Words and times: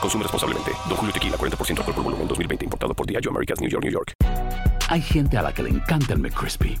Consume 0.00 0.22
responsablemente. 0.22 0.72
Don 0.88 0.96
Julio 0.96 1.12
Tequila, 1.12 1.36
40% 1.36 1.78
alcohol 1.78 1.94
por 1.94 2.04
volumen, 2.04 2.28
2020. 2.28 2.64
Importado 2.64 2.94
por 2.94 3.06
Diageo 3.06 3.30
Americas, 3.30 3.60
New 3.60 3.70
York, 3.70 3.84
New 3.84 3.92
York. 3.92 4.12
Hay 4.88 5.02
gente 5.02 5.36
a 5.36 5.42
la 5.42 5.52
que 5.52 5.62
le 5.62 5.70
encanta 5.70 6.12
el 6.12 6.20
McCrispy 6.20 6.78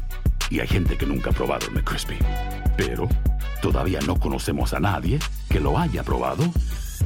y 0.50 0.60
hay 0.60 0.68
gente 0.68 0.96
que 0.96 1.06
nunca 1.06 1.30
ha 1.30 1.32
probado 1.32 1.66
el 1.66 1.72
McCrispy. 1.72 2.18
Pero 2.76 3.08
todavía 3.60 3.98
no 4.06 4.18
conocemos 4.18 4.74
a 4.74 4.80
nadie 4.80 5.18
que 5.48 5.60
lo 5.60 5.76
haya 5.76 6.02
probado 6.02 6.44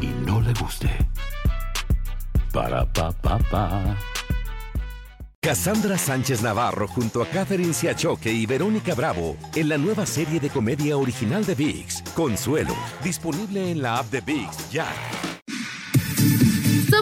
y 0.00 0.06
no 0.26 0.40
le 0.40 0.52
guste. 0.54 0.90
Para 2.52 2.84
pa 2.84 3.12
pa 3.12 3.38
pa. 3.38 3.96
Cassandra 5.42 5.96
Sánchez 5.96 6.42
Navarro 6.42 6.86
junto 6.86 7.22
a 7.22 7.26
Catherine 7.26 7.72
Siachoque 7.72 8.30
y 8.30 8.44
Verónica 8.44 8.94
Bravo 8.94 9.38
en 9.54 9.70
la 9.70 9.78
nueva 9.78 10.04
serie 10.04 10.38
de 10.38 10.50
comedia 10.50 10.98
original 10.98 11.46
de 11.46 11.54
VIX, 11.54 12.02
Consuelo, 12.14 12.74
disponible 13.02 13.70
en 13.70 13.80
la 13.80 13.98
app 13.98 14.10
de 14.10 14.20
VIX 14.20 14.70
ya. 14.70 14.86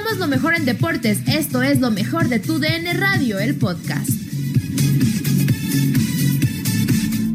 Somos 0.09 0.21
lo 0.21 0.29
mejor 0.29 0.55
en 0.55 0.65
deportes. 0.65 1.29
Esto 1.29 1.63
es 1.63 1.81
lo 1.81 1.91
mejor 1.91 2.29
de 2.29 2.39
tu 2.39 2.59
DN 2.59 2.95
Radio, 2.95 3.39
el 3.39 3.59
podcast. 3.59 4.09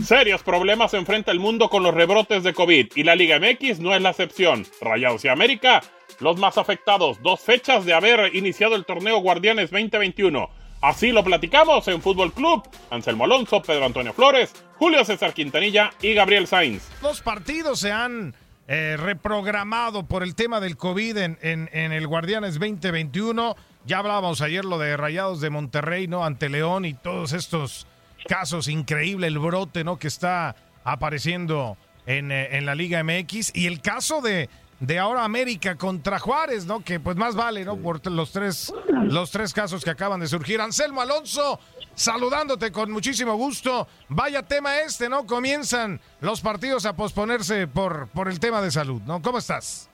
Serios 0.04 0.42
problemas 0.42 0.96
enfrenta 0.96 1.32
el 1.32 1.40
mundo 1.40 1.70
con 1.70 1.84
los 1.84 1.94
rebrotes 1.94 2.42
de 2.42 2.56
COVID 2.56 2.94
y 2.96 3.04
la 3.04 3.16
Liga 3.16 3.38
MX 3.38 3.80
no 3.80 3.94
es 3.94 4.02
la 4.02 4.10
excepción. 4.10 4.66
Rayados 4.82 5.24
y 5.24 5.28
América, 5.28 5.84
los 6.20 6.40
más 6.40 6.58
afectados. 6.58 7.22
Dos 7.22 7.42
fechas 7.42 7.86
de 7.86 7.94
haber 7.94 8.36
iniciado 8.36 8.76
el 8.76 8.86
torneo 8.86 9.20
Guardianes 9.20 9.70
2021. 9.70 10.50
Así 10.82 11.12
lo 11.12 11.24
platicamos 11.24 11.88
en 11.90 12.02
Fútbol 12.02 12.34
Club. 12.34 12.64
Anselmo 12.90 13.26
Alonso, 13.26 13.62
Pedro 13.62 13.86
Antonio 13.86 14.14
Flores, 14.14 14.52
Julio 14.78 15.06
César 15.06 15.36
Quintanilla 15.36 15.92
y 16.02 16.16
Gabriel 16.16 16.48
Sainz. 16.48 16.82
Dos 17.04 17.22
partidos 17.22 17.80
se 17.80 17.92
han 17.92 18.34
eh, 18.68 18.96
reprogramado 18.98 20.06
por 20.06 20.24
el 20.24 20.36
tema 20.36 20.62
del 20.62 20.78
COVID 20.78 21.18
en, 21.18 21.70
el 21.74 22.08
Guardianes 22.08 22.54
2021. 22.54 23.56
Ya 23.86 23.98
hablábamos 23.98 24.42
ayer 24.42 24.64
lo 24.64 24.78
de 24.78 24.96
Rayados 24.96 25.42
de 25.42 25.50
Monterrey, 25.50 26.08
¿no? 26.08 26.24
Ante 26.24 26.48
León 26.48 26.86
y 26.86 26.94
todos 26.94 27.34
estos 27.34 27.88
casos. 28.28 28.70
Increíble 28.70 29.28
el 29.28 29.40
brote, 29.40 29.84
¿no? 29.84 30.00
Que 30.00 30.08
está 30.08 30.56
apareciendo 30.86 31.78
en, 32.06 32.32
eh, 32.32 32.58
en 32.58 32.66
la 32.66 32.76
Liga 32.76 33.04
MX. 33.04 33.54
Y 33.54 33.68
el 33.68 33.82
caso 33.82 34.22
de, 34.22 34.50
de 34.84 35.00
ahora 35.00 35.24
América 35.24 35.78
contra 35.78 36.20
Juárez, 36.20 36.66
¿no? 36.66 36.82
Que 36.82 37.00
pues 37.00 37.16
más 37.16 37.38
vale, 37.38 37.64
¿no? 37.64 37.78
Por 37.78 38.06
los 38.12 38.34
tres, 38.34 38.74
los 39.04 39.32
tres 39.32 39.54
casos 39.54 39.82
que 39.82 39.90
acaban 39.90 40.20
de 40.20 40.28
surgir. 40.28 40.60
Anselmo 40.60 41.00
Alonso, 41.00 41.58
saludándote 41.94 42.70
con 42.70 42.92
muchísimo 42.92 43.36
gusto. 43.36 43.88
Vaya 44.10 44.44
tema 44.44 44.80
este, 44.80 45.08
¿no? 45.08 45.26
Comienzan 45.26 46.02
los 46.20 46.42
partidos 46.42 46.86
a 46.86 46.98
posponerse 46.98 47.66
por, 47.66 48.10
por 48.10 48.28
el 48.28 48.42
tema 48.42 48.62
de 48.62 48.72
salud, 48.72 49.02
¿no? 49.08 49.22
¿Cómo 49.22 49.38
estás? 49.38 49.90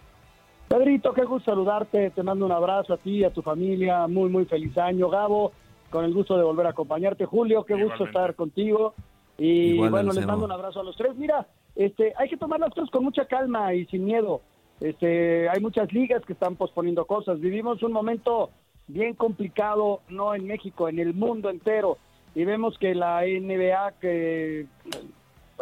Pedrito, 0.67 1.13
qué 1.13 1.23
gusto 1.23 1.51
saludarte. 1.51 2.09
Te 2.09 2.23
mando 2.23 2.47
un 2.47 2.51
abrazo 2.51 2.95
a 2.95 2.97
ti, 2.97 3.23
a 3.23 3.29
tu 3.29 3.43
familia. 3.43 4.07
Muy, 4.07 4.29
muy 4.29 4.45
feliz 4.45 4.75
año. 4.79 5.07
Gabo, 5.09 5.51
con 5.91 6.03
el 6.03 6.15
gusto 6.15 6.35
de 6.35 6.43
volver 6.43 6.65
a 6.65 6.71
acompañarte. 6.71 7.25
Julio, 7.25 7.63
qué 7.63 7.75
gusto 7.75 8.05
estar 8.05 8.33
contigo. 8.33 8.95
Y 9.37 9.73
Igual, 9.73 9.91
bueno, 9.91 10.13
les 10.13 10.25
mando 10.25 10.45
un 10.45 10.51
abrazo 10.51 10.79
a 10.79 10.83
los 10.83 10.95
tres. 10.97 11.15
Mira, 11.15 11.45
este, 11.75 12.11
hay 12.17 12.27
que 12.27 12.37
tomar 12.37 12.59
las 12.59 12.73
cosas 12.73 12.89
con 12.89 13.03
mucha 13.03 13.25
calma 13.25 13.75
y 13.75 13.85
sin 13.85 14.05
miedo. 14.05 14.41
Este, 14.79 15.49
hay 15.49 15.59
muchas 15.59 15.91
ligas 15.91 16.23
que 16.25 16.33
están 16.33 16.55
posponiendo 16.55 17.05
cosas. 17.05 17.39
Vivimos 17.39 17.83
un 17.83 17.91
momento 17.91 18.49
bien 18.87 19.13
complicado, 19.13 20.01
no 20.09 20.33
en 20.33 20.45
México, 20.45 20.89
en 20.89 20.99
el 20.99 21.13
mundo 21.13 21.49
entero. 21.49 21.97
Y 22.35 22.45
vemos 22.45 22.77
que 22.77 22.95
la 22.95 23.21
NBA 23.21 23.93
que 23.99 24.67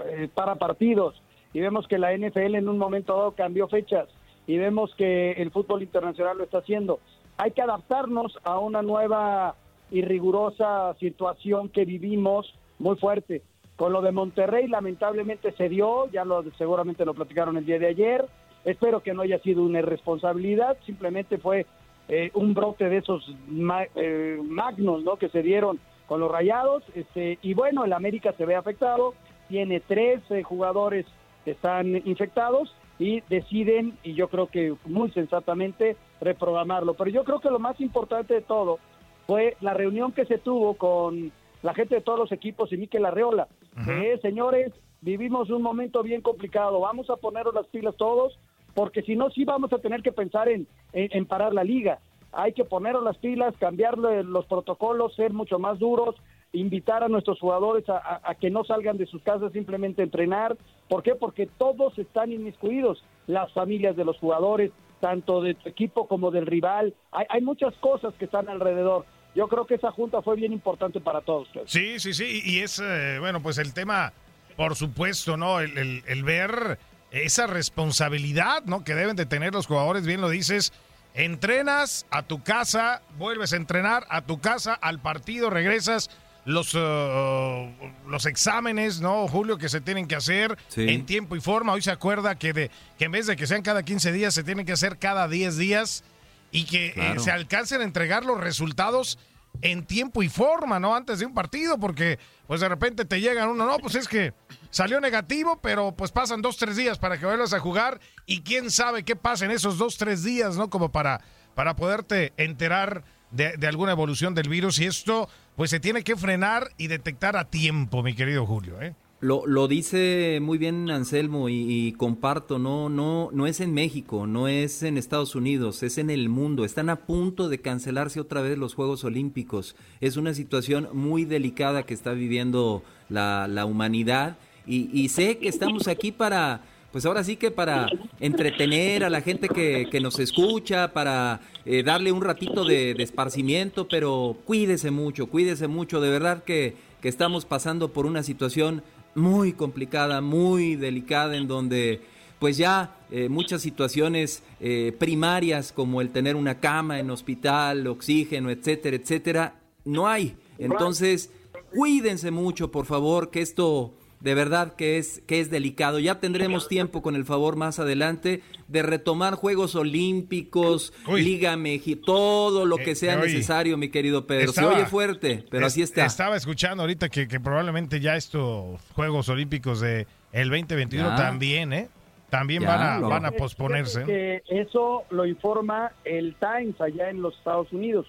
eh, 0.06 0.29
para 0.33 0.56
partidos, 0.56 1.22
y 1.53 1.59
vemos 1.59 1.88
que 1.88 1.97
la 1.97 2.16
NFL 2.16 2.56
en 2.56 2.69
un 2.69 2.77
momento 2.77 3.16
dado 3.16 3.31
cambió 3.31 3.67
fechas, 3.67 4.07
y 4.45 4.57
vemos 4.57 4.94
que 4.95 5.31
el 5.33 5.51
fútbol 5.51 5.81
internacional 5.81 6.38
lo 6.38 6.44
está 6.44 6.59
haciendo. 6.59 7.00
Hay 7.38 7.51
que 7.51 7.61
adaptarnos 7.61 8.38
a 8.44 8.59
una 8.59 8.81
nueva 8.81 9.56
y 9.91 10.01
rigurosa 10.01 10.95
situación 11.00 11.69
que 11.69 11.85
vivimos 11.85 12.53
muy 12.79 12.95
fuerte. 12.97 13.44
Con 13.75 13.94
lo 13.94 14.01
de 14.01 14.11
Monterrey 14.11 14.67
lamentablemente 14.67 15.51
se 15.53 15.69
dio, 15.69 16.09
ya 16.11 16.25
lo 16.25 16.44
seguramente 16.57 17.06
lo 17.06 17.13
platicaron 17.13 17.57
el 17.57 17.66
día 17.66 17.79
de 17.79 17.88
ayer. 17.88 18.25
Espero 18.67 19.00
que 19.00 19.13
no 19.13 19.22
haya 19.22 19.39
sido 19.39 19.63
una 19.63 19.79
irresponsabilidad, 19.79 20.78
simplemente 20.85 21.38
fue 21.38 21.66
eh, 22.09 22.31
un 22.33 22.53
brote 22.53 22.89
de 22.89 22.97
esos 22.97 23.25
ma 23.47 23.85
eh, 23.95 24.38
magnos 24.44 25.05
¿no? 25.05 25.16
que 25.16 25.29
se 25.29 25.41
dieron 25.41 25.79
con 26.05 26.19
los 26.19 26.29
rayados. 26.29 26.83
Este, 26.94 27.39
y 27.41 27.53
bueno, 27.53 27.85
el 27.85 27.94
América 27.94 28.33
se 28.33 28.45
ve 28.45 28.56
afectado, 28.56 29.13
tiene 29.47 29.79
tres 29.79 30.22
eh, 30.31 30.44
jugadores 30.44 31.06
que 31.45 31.51
están 31.51 31.95
infectados 32.06 32.75
y 33.00 33.22
deciden, 33.29 33.97
y 34.03 34.16
yo 34.16 34.27
creo 34.27 34.47
que 34.47 34.75
muy 34.83 35.11
sensatamente, 35.11 35.95
reprogramarlo. 36.19 36.94
Pero 36.95 37.09
yo 37.09 37.23
creo 37.23 37.39
que 37.39 37.50
lo 37.50 37.59
más 37.59 37.79
importante 37.79 38.33
de 38.33 38.41
todo 38.41 38.79
fue 39.27 39.56
la 39.61 39.73
reunión 39.73 40.11
que 40.11 40.25
se 40.25 40.39
tuvo 40.39 40.73
con 40.73 41.31
la 41.61 41.73
gente 41.73 41.95
de 41.95 42.01
todos 42.01 42.19
los 42.19 42.33
equipos 42.33 42.73
y 42.73 42.77
Miquel 42.77 43.06
Arreola. 43.06 43.47
Uh 43.77 43.79
-huh. 43.79 44.22
señores, 44.22 44.73
vivimos 45.00 45.50
un 45.51 45.61
momento 45.61 46.03
bien 46.03 46.22
complicado, 46.22 46.81
vamos 46.81 47.09
a 47.09 47.16
ponernos 47.16 47.53
las 47.53 47.67
pilas 47.67 47.95
todos, 47.95 48.38
porque 48.77 49.01
si 49.01 49.15
no, 49.15 49.31
sí 49.31 49.43
vamos 49.43 49.73
a 49.73 49.79
tener 49.79 50.03
que 50.03 50.11
pensar 50.11 50.47
en, 50.49 50.67
en, 50.93 51.25
parar 51.25 51.51
la 51.51 51.63
liga. 51.63 51.97
Hay 52.31 52.53
que 52.53 52.63
ponernos 52.63 53.03
las 53.03 53.17
pilas, 53.17 53.55
cambiar 53.59 53.97
los 53.97 54.45
protocolos, 54.45 55.15
ser 55.15 55.33
mucho 55.33 55.57
más 55.57 55.79
duros, 55.79 56.15
invitar 56.53 57.03
a 57.03 57.07
nuestros 57.07 57.39
jugadores 57.39 57.85
a, 57.89 58.35
que 58.39 58.51
no 58.51 58.63
salgan 58.65 58.99
de 58.99 59.07
sus 59.07 59.23
casas 59.23 59.51
simplemente 59.51 60.03
a 60.03 60.05
entrenar. 60.05 60.55
¿Por 60.89 61.01
qué? 61.01 61.15
Porque 61.15 61.47
todos 61.57 61.97
están 61.97 62.31
inmiscuidos, 62.31 63.03
las 63.25 63.51
familias 63.51 63.95
de 63.95 64.05
los 64.05 64.15
jugadores, 64.19 64.69
tanto 64.99 65.41
de 65.41 65.55
tu 65.55 65.69
equipo 65.69 66.07
como 66.07 66.29
del 66.29 66.45
rival. 66.45 66.94
Hay, 67.11 67.25
hay 67.29 67.41
muchas 67.41 67.73
cosas 67.77 68.13
que 68.19 68.25
están 68.25 68.47
alrededor. 68.47 69.05
Yo 69.33 69.47
creo 69.47 69.65
que 69.65 69.73
esa 69.73 69.89
junta 69.91 70.21
fue 70.21 70.35
bien 70.35 70.53
importante 70.53 71.01
para 71.01 71.21
todos. 71.21 71.47
Sí, 71.65 71.97
sí, 71.97 72.13
sí. 72.13 72.44
Y 72.45 72.59
es, 72.59 72.77
eh, 72.77 73.17
bueno, 73.19 73.41
pues 73.41 73.57
el 73.57 73.73
tema, 73.73 74.13
por 74.55 74.75
supuesto, 74.75 75.35
¿no? 75.35 75.61
El, 75.61 75.75
el, 75.79 76.03
el 76.05 76.23
ver 76.23 76.77
esa 77.12 77.47
responsabilidad, 77.47 78.63
¿no? 78.66 78.84
Que 78.84 78.95
deben 78.95 79.16
de 79.16 79.25
tener 79.25 79.53
los 79.53 79.68
jugadores, 79.68 80.06
bien 80.06 80.22
lo 80.22 80.29
dices. 80.29 80.73
Entrenas 81.13 82.06
a 82.12 82.23
tu 82.23 82.44
casa, 82.44 83.01
vuelves 83.18 83.53
a 83.53 83.56
entrenar 83.56 84.06
a 84.09 84.22
tu 84.22 84.40
casa, 84.40 84.73
al 84.73 85.00
partido 85.01 85.50
regresas, 85.50 86.09
los, 86.45 86.74
uh, 86.75 87.69
los 88.07 88.25
exámenes, 88.25 89.01
¿no, 89.01 89.27
Julio, 89.27 89.57
que 89.57 89.68
se 89.68 89.81
tienen 89.81 90.07
que 90.07 90.15
hacer 90.15 90.57
sí. 90.69 90.88
en 90.88 91.06
tiempo 91.06 91.36
y 91.36 91.42
forma. 91.42 91.74
Hoy 91.74 91.81
se 91.81 91.92
acuerda 91.92 92.36
que, 92.36 92.54
de, 92.54 92.71
que 92.98 93.06
en 93.06 93.12
vez 93.12 93.27
de 93.27 93.36
que 93.36 93.48
sean 93.48 93.63
cada 93.63 93.83
15 93.83 94.12
días, 94.12 94.33
se 94.33 94.44
tienen 94.44 94.65
que 94.65 94.71
hacer 94.71 94.98
cada 94.98 95.27
10 95.27 95.57
días 95.57 96.03
y 96.51 96.65
que 96.65 96.94
claro. 96.94 97.19
eh, 97.19 97.24
se 97.24 97.31
alcancen 97.31 97.81
a 97.81 97.83
entregar 97.83 98.24
los 98.24 98.39
resultados 98.39 99.19
en 99.61 99.85
tiempo 99.85 100.23
y 100.23 100.29
forma, 100.29 100.79
¿no? 100.79 100.95
Antes 100.95 101.19
de 101.19 101.25
un 101.25 101.33
partido, 101.33 101.77
porque 101.79 102.19
pues 102.45 102.61
de 102.61 102.69
repente 102.69 103.05
te 103.05 103.19
llegan 103.19 103.49
uno, 103.49 103.65
no, 103.65 103.77
pues 103.79 103.95
es 103.95 104.07
que 104.07 104.33
salió 104.69 104.99
negativo, 105.01 105.59
pero 105.61 105.94
pues 105.94 106.11
pasan 106.11 106.41
dos, 106.41 106.57
tres 106.57 106.75
días 106.75 106.97
para 106.97 107.17
que 107.17 107.25
vuelvas 107.25 107.53
a 107.53 107.59
jugar 107.59 107.99
y 108.25 108.41
quién 108.41 108.71
sabe 108.71 109.03
qué 109.03 109.15
pasa 109.15 109.45
en 109.45 109.51
esos 109.51 109.77
dos, 109.77 109.97
tres 109.97 110.23
días, 110.23 110.57
¿no? 110.57 110.69
Como 110.69 110.91
para, 110.91 111.21
para 111.55 111.75
poderte 111.75 112.33
enterar 112.38 113.03
de, 113.31 113.57
de 113.57 113.67
alguna 113.67 113.91
evolución 113.91 114.35
del 114.35 114.49
virus 114.49 114.79
y 114.79 114.85
esto 114.85 115.27
pues 115.55 115.71
se 115.71 115.79
tiene 115.79 116.03
que 116.03 116.15
frenar 116.15 116.71
y 116.77 116.88
detectar 116.88 117.35
a 117.35 117.50
tiempo, 117.50 118.03
mi 118.03 118.15
querido 118.15 118.45
Julio, 118.45 118.79
¿eh? 118.81 118.93
Lo, 119.19 119.47
lo, 119.47 119.67
dice 119.67 120.37
muy 120.43 120.59
bien 120.59 120.91
Anselmo 120.91 121.49
y, 121.49 121.91
comparto, 121.93 122.59
no, 122.59 122.87
no, 122.87 123.29
no 123.33 123.47
es 123.47 123.61
en 123.61 123.73
México, 123.73 124.27
no 124.27 124.47
es 124.47 124.83
en 124.83 124.95
Estados 124.95 125.33
Unidos, 125.33 125.81
es 125.81 125.97
en 125.97 126.11
el 126.11 126.29
mundo. 126.29 126.63
Están 126.63 126.89
a 126.91 126.97
punto 126.97 127.49
de 127.49 127.59
cancelarse 127.59 128.19
otra 128.19 128.41
vez 128.41 128.59
los 128.59 128.75
Juegos 128.75 129.03
Olímpicos. 129.03 129.75
Es 130.01 130.17
una 130.17 130.35
situación 130.35 130.89
muy 130.93 131.25
delicada 131.25 131.81
que 131.81 131.95
está 131.95 132.11
viviendo 132.11 132.83
la, 133.09 133.47
la 133.47 133.65
humanidad 133.65 134.37
y, 134.67 135.07
sé 135.09 135.37
que 135.37 135.47
estamos 135.47 135.87
aquí 135.87 136.11
para, 136.11 136.61
pues 136.91 137.05
ahora 137.05 137.23
sí 137.23 137.37
que 137.37 137.51
para 137.51 137.87
entretener 138.19 139.03
a 139.03 139.09
la 139.09 139.21
gente 139.21 139.47
que, 139.47 139.87
que 139.89 140.01
nos 140.01 140.19
escucha, 140.19 140.91
para 140.91 141.39
eh, 141.65 141.83
darle 141.83 142.11
un 142.11 142.21
ratito 142.21 142.65
de, 142.65 142.93
de 142.93 143.03
esparcimiento, 143.03 143.87
pero 143.87 144.37
cuídese 144.45 144.91
mucho, 144.91 145.27
cuídese 145.27 145.67
mucho, 145.67 146.01
de 146.01 146.09
verdad 146.09 146.43
que, 146.43 146.75
que 147.01 147.07
estamos 147.07 147.45
pasando 147.45 147.93
por 147.93 148.05
una 148.05 148.23
situación 148.23 148.83
muy 149.17 149.53
complicada, 149.53 150.21
muy 150.21 150.75
delicada, 150.75 151.35
en 151.35 151.47
donde 151.47 152.01
pues 152.39 152.55
ya 152.55 152.95
eh, 153.09 153.29
muchas 153.29 153.61
situaciones 153.61 154.43
eh, 154.59 154.95
primarias 154.97 155.71
como 155.71 156.01
el 156.01 156.11
tener 156.11 156.35
una 156.35 156.59
cama 156.59 156.99
en 156.99 157.09
hospital, 157.09 157.87
oxígeno, 157.87 158.51
etcétera, 158.51 158.95
etcétera, 158.95 159.59
no 159.85 160.07
hay. 160.07 160.35
Entonces, 160.59 161.31
cuídense 161.73 162.29
mucho, 162.29 162.71
por 162.71 162.85
favor, 162.85 163.31
que 163.31 163.41
esto 163.41 163.93
de 164.19 164.33
verdad 164.33 164.75
que 164.75 164.97
es, 164.97 165.21
que 165.27 165.39
es 165.39 165.49
delicado. 165.49 165.99
Ya 165.99 166.19
tendremos 166.19 166.67
tiempo, 166.67 167.01
con 167.01 167.15
el 167.15 167.25
favor 167.25 167.55
más 167.55 167.79
adelante, 167.79 168.41
de 168.67 168.81
retomar 168.81 169.35
Juegos 169.35 169.75
Olímpicos, 169.75 170.93
Liga 171.07 171.55
México, 171.55 172.01
todo 172.05 172.65
lo 172.65 172.77
que 172.77 172.91
eh, 172.91 172.95
sea 172.95 173.17
necesario, 173.17 173.77
mi 173.77 173.89
querido 173.89 174.25
Pedro. 174.25 174.51
Se 174.51 174.65
oye 174.65 174.85
fuerte, 174.85 175.45
pero 175.49 175.67
así 175.67 175.81
está. 175.81 176.05
Estaba 176.05 176.35
escuchando 176.35 176.83
ahorita 176.83 177.09
que, 177.09 177.27
probablemente 177.39 177.99
ya 177.99 178.15
estos 178.15 178.81
Juegos 178.93 179.29
Olímpicos 179.29 179.79
de 179.79 180.07
el 180.31 180.49
2021 180.49 181.15
también, 181.15 181.73
¿eh? 181.73 181.89
También 182.29 182.65
van 182.65 182.81
a, 182.81 183.07
van 183.07 183.25
a 183.25 183.31
posponerse. 183.31 184.03
Que 184.03 184.43
eso 184.49 185.03
lo 185.11 185.25
informa 185.25 185.93
el 186.03 186.35
Times 186.35 186.79
allá 186.81 187.09
en 187.09 187.21
los 187.21 187.37
Estados 187.37 187.71
Unidos. 187.71 188.05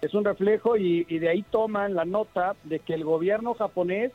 Es 0.00 0.14
un 0.14 0.24
reflejo 0.24 0.76
y 0.76 1.04
de 1.04 1.28
ahí 1.28 1.44
toman 1.48 1.94
la 1.94 2.04
nota 2.04 2.56
de 2.64 2.80
que 2.80 2.94
el 2.94 3.04
gobierno 3.04 3.54
japonés 3.54 4.10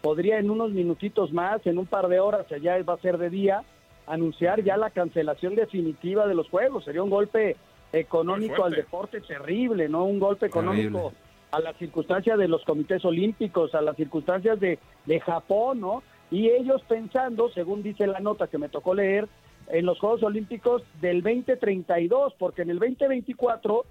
podría 0.00 0.38
en 0.38 0.50
unos 0.50 0.70
minutitos 0.70 1.32
más, 1.32 1.64
en 1.66 1.78
un 1.78 1.86
par 1.86 2.08
de 2.08 2.20
horas, 2.20 2.46
ya 2.62 2.82
va 2.82 2.94
a 2.94 2.98
ser 2.98 3.18
de 3.18 3.30
día, 3.30 3.62
anunciar 4.06 4.62
ya 4.62 4.76
la 4.76 4.90
cancelación 4.90 5.54
definitiva 5.54 6.26
de 6.26 6.34
los 6.34 6.48
juegos. 6.48 6.84
Sería 6.84 7.02
un 7.02 7.10
golpe 7.10 7.56
económico 7.92 8.64
al 8.64 8.72
deporte 8.72 9.20
terrible, 9.20 9.88
¿no? 9.88 10.04
Un 10.04 10.20
golpe 10.20 10.46
económico 10.46 11.12
a 11.50 11.60
las 11.60 11.76
circunstancias 11.76 12.38
de 12.38 12.48
los 12.48 12.64
comités 12.64 13.04
olímpicos, 13.04 13.74
a 13.74 13.80
las 13.80 13.96
circunstancias 13.96 14.58
de, 14.60 14.78
de 15.06 15.20
Japón, 15.20 15.80
¿no? 15.80 16.02
Y 16.30 16.48
ellos 16.48 16.82
pensando, 16.88 17.50
según 17.50 17.82
dice 17.82 18.06
la 18.06 18.20
nota 18.20 18.46
que 18.46 18.58
me 18.58 18.68
tocó 18.68 18.94
leer, 18.94 19.28
en 19.68 19.86
los 19.86 19.98
Juegos 19.98 20.22
Olímpicos 20.22 20.82
del 21.00 21.22
2032, 21.22 22.34
porque 22.38 22.62
en 22.62 22.70
el 22.70 22.78
2024 22.78 23.84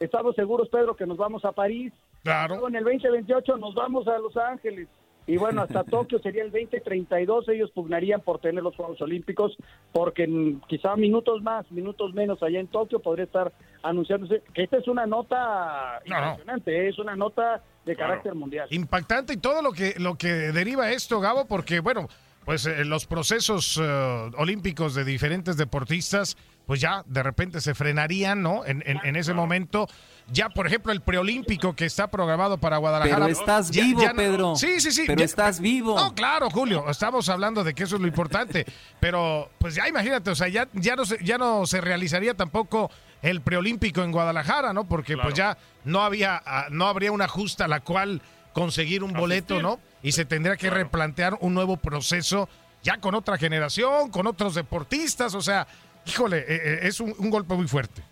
estamos 0.00 0.34
seguros, 0.34 0.68
Pedro, 0.68 0.96
que 0.96 1.06
nos 1.06 1.16
vamos 1.16 1.44
a 1.44 1.52
París. 1.52 1.92
Claro. 2.22 2.68
en 2.68 2.74
el 2.74 2.84
2028 2.84 3.58
nos 3.58 3.74
vamos 3.74 4.08
a 4.08 4.18
Los 4.18 4.36
Ángeles. 4.36 4.88
Y 5.26 5.38
bueno, 5.38 5.62
hasta 5.62 5.84
Tokio 5.84 6.18
sería 6.18 6.42
el 6.42 6.50
2032, 6.50 7.48
ellos 7.48 7.70
pugnarían 7.70 8.20
por 8.20 8.40
tener 8.40 8.62
los 8.62 8.76
Juegos 8.76 9.00
Olímpicos, 9.00 9.56
porque 9.92 10.24
en, 10.24 10.60
quizá 10.68 10.96
minutos 10.96 11.42
más, 11.42 11.70
minutos 11.70 12.12
menos 12.12 12.42
allá 12.42 12.60
en 12.60 12.66
Tokio 12.66 13.00
podría 13.00 13.24
estar 13.24 13.52
anunciándose 13.82 14.42
que 14.52 14.64
esta 14.64 14.76
es 14.76 14.86
una 14.86 15.06
nota 15.06 16.02
impresionante, 16.04 16.76
¿eh? 16.76 16.88
es 16.88 16.98
una 16.98 17.16
nota 17.16 17.62
de 17.86 17.96
carácter 17.96 18.34
mundial. 18.34 18.68
Impactante 18.70 19.32
y 19.32 19.36
todo 19.38 19.62
lo 19.62 19.72
que, 19.72 19.94
lo 19.98 20.16
que 20.16 20.28
deriva 20.28 20.90
esto, 20.92 21.20
Gabo, 21.20 21.46
porque 21.46 21.80
bueno, 21.80 22.08
pues 22.44 22.66
eh, 22.66 22.84
los 22.84 23.06
procesos 23.06 23.80
eh, 23.82 24.30
olímpicos 24.36 24.94
de 24.94 25.04
diferentes 25.04 25.56
deportistas, 25.56 26.36
pues 26.66 26.80
ya 26.80 27.02
de 27.06 27.22
repente 27.22 27.60
se 27.60 27.74
frenarían, 27.74 28.42
¿no? 28.42 28.64
En, 28.64 28.82
en, 28.86 29.16
ese 29.16 29.34
momento, 29.34 29.88
ya 30.30 30.48
por 30.48 30.66
ejemplo 30.66 30.92
el 30.92 31.02
preolímpico 31.02 31.74
que 31.74 31.84
está 31.84 32.10
programado 32.10 32.58
para 32.58 32.78
Guadalajara. 32.78 33.26
Pero 33.26 33.38
estás 33.38 33.70
vivo, 33.70 34.02
Pedro. 34.16 34.56
Sí, 34.56 34.80
sí, 34.80 34.90
sí. 34.92 35.04
Pero 35.06 35.22
estás 35.22 35.60
vivo. 35.60 35.96
No, 35.96 36.14
claro, 36.14 36.50
Julio, 36.50 36.88
estamos 36.88 37.28
hablando 37.28 37.64
de 37.64 37.74
que 37.74 37.84
eso 37.84 37.96
es 37.96 38.02
lo 38.02 38.08
importante. 38.08 38.64
pero 39.00 39.50
pues 39.58 39.74
ya 39.74 39.88
imagínate, 39.88 40.30
o 40.30 40.34
sea, 40.34 40.48
ya, 40.48 40.68
ya, 40.72 40.96
no, 40.96 41.04
se, 41.04 41.22
ya 41.22 41.38
no 41.38 41.66
se 41.66 41.80
realizaría 41.80 42.34
tampoco 42.34 42.90
el 43.22 43.40
preolímpico 43.40 44.02
en 44.02 44.12
Guadalajara, 44.12 44.72
¿no? 44.72 44.84
Porque 44.86 45.16
pues 45.16 45.34
ya 45.34 45.56
no, 45.84 46.02
había, 46.02 46.42
ah, 46.44 46.66
no 46.70 46.86
habría 46.86 47.10
una 47.12 47.28
justa 47.28 47.64
a 47.64 47.68
la 47.68 47.80
cual 47.80 48.20
conseguir 48.52 49.02
un 49.02 49.12
boleto, 49.12 49.60
¿no? 49.60 49.80
Y 50.04 50.12
se 50.12 50.26
tendría 50.26 50.56
que 50.56 50.68
replantear 50.68 51.38
un 51.40 51.54
nuevo 51.54 51.78
proceso 51.78 52.48
ya 52.82 52.98
con 52.98 53.14
otra 53.14 53.38
generación, 53.38 54.10
con 54.10 54.26
otros 54.26 54.54
deportistas, 54.54 55.34
o 55.34 55.40
sea, 55.40 55.66
híjole, 56.04 56.40
eh, 56.40 56.44
eh, 56.48 56.78
es 56.82 57.00
un, 57.00 57.30
golpe 57.30 57.54
muy 57.54 57.66
fuerte. 57.66 58.02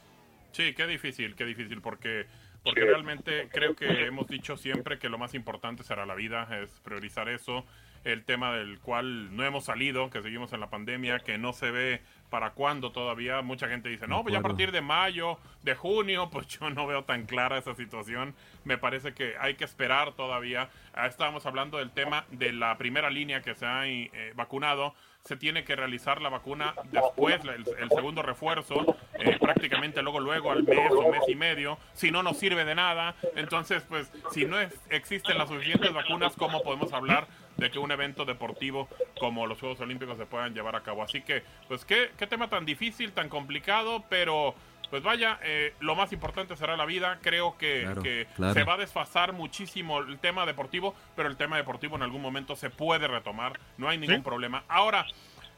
Sí, 0.52 0.72
qué 0.74 0.86
difícil, 0.86 1.36
qué 1.36 1.44
difícil, 1.44 1.82
porque, 1.82 2.24
porque 2.64 2.80
realmente 2.80 3.50
creo 3.52 3.76
que 3.76 4.06
hemos 4.06 4.26
dicho 4.26 4.56
siempre 4.56 4.98
que 4.98 5.10
lo 5.10 5.18
más 5.18 5.34
importante 5.34 5.84
será 5.84 6.06
la 6.06 6.14
vida, 6.14 6.48
es 6.62 6.70
priorizar 6.80 7.28
eso, 7.28 7.66
el 8.04 8.25
tema 8.25 8.52
del 8.54 8.78
cual 8.81 9.34
no 9.37 9.44
hemos 9.44 9.64
salido, 9.64 10.10
que 10.10 10.22
seguimos 10.22 10.52
en 10.52 10.60
la 10.60 10.70
pandemia, 10.70 11.20
que 11.20 11.38
no 11.38 11.52
se 11.52 11.70
ve 11.70 12.02
para 12.32 12.52
cuándo 12.52 12.93
todavía. 12.93 13.43
Mucha 13.43 13.69
gente 13.69 13.90
dice, 13.90 14.08
no, 14.08 14.22
pues 14.22 14.32
ya 14.32 14.38
a 14.38 14.43
partir 14.43 14.72
de 14.72 14.81
mayo, 14.81 15.38
de 15.62 15.75
junio, 15.75 16.31
pues 16.32 16.46
yo 16.46 16.70
no 16.70 16.87
veo 16.87 17.04
tan 17.04 17.26
clara 17.26 17.58
esa 17.58 17.75
situación. 17.75 18.34
Me 18.64 18.78
parece 18.78 19.12
que 19.12 19.34
hay 19.38 19.54
que 19.54 19.64
esperar 19.64 20.14
todavía. 20.14 20.70
Ah, 20.94 21.06
estábamos 21.06 21.44
hablando 21.44 21.76
del 21.76 21.90
tema 21.90 22.25
de 22.31 22.52
la 22.52 22.78
primera 22.78 23.10
línea 23.10 23.43
que 23.43 23.54
se 23.54 23.66
ha 23.66 23.87
eh, 23.87 24.32
vacunado. 24.34 24.94
Se 25.25 25.37
tiene 25.37 25.62
que 25.62 25.76
realizar 25.76 26.20
la 26.22 26.31
vacuna 26.31 26.75
después, 26.90 27.40
el, 27.44 27.88
segundo 27.90 28.22
refuerzo, 28.22 28.96
eh, 29.20 29.38
prácticamente 29.38 30.02
luego, 30.02 30.19
luego 30.19 30.50
al 30.50 30.64
mes 30.64 30.90
o 30.90 31.10
mes 31.10 31.22
y 31.28 31.37
medio. 31.37 31.78
Si 31.93 32.10
no, 32.10 32.22
no 32.22 32.34
sirve 32.34 32.64
de 32.64 32.75
nada. 32.75 33.14
Entonces, 33.37 33.84
pues, 33.88 34.10
si 34.32 34.46
no 34.46 34.56
existen 34.88 35.38
las 35.38 35.49
suficientes 35.49 35.93
vacunas, 35.93 36.34
¿cómo 36.34 36.62
podemos 36.62 36.93
hablar 36.93 37.28
de 37.56 37.70
que 37.70 37.78
un 37.78 37.90
evento 37.90 38.25
deportivo 38.25 38.88
como 39.19 39.46
los 39.46 39.58
Juegos 39.58 39.81
Olímpicos 39.81 40.19
se 40.19 40.26
puedan 40.26 40.54
llevar 40.54 40.76
a 40.76 40.82
cabo. 40.82 41.02
Así 41.02 41.22
que, 41.22 41.43
pues 41.69 41.84
qué, 41.84 42.10
qué 42.16 42.26
tema 42.26 42.49
tan 42.49 42.64
difícil, 42.64 43.12
tan 43.12 43.28
complicado, 43.28 44.04
pero 44.08 44.54
pues 44.93 45.02
vaya, 45.02 45.38
eh, 45.43 45.72
lo 45.81 45.94
más 45.94 46.12
importante 46.12 46.54
será 46.54 46.76
la 46.76 46.84
vida. 46.84 47.19
Creo 47.22 47.56
que, 47.56 48.26
se 48.37 48.64
va 48.64 48.75
a 48.75 48.76
desfasar 48.76 49.32
muchísimo 49.32 50.00
el 50.00 50.19
tema 50.19 50.44
deportivo, 50.44 50.94
pero 51.16 51.31
el 51.31 51.38
tema 51.38 51.56
deportivo 51.56 51.96
en 51.96 52.02
algún 52.02 52.20
momento 52.20 52.56
se 52.56 52.69
puede 52.69 53.08
retomar, 53.08 53.58
no 53.78 53.88
hay 53.88 53.96
ningún 53.96 54.22
problema. 54.22 54.64
Ahora, 54.69 55.06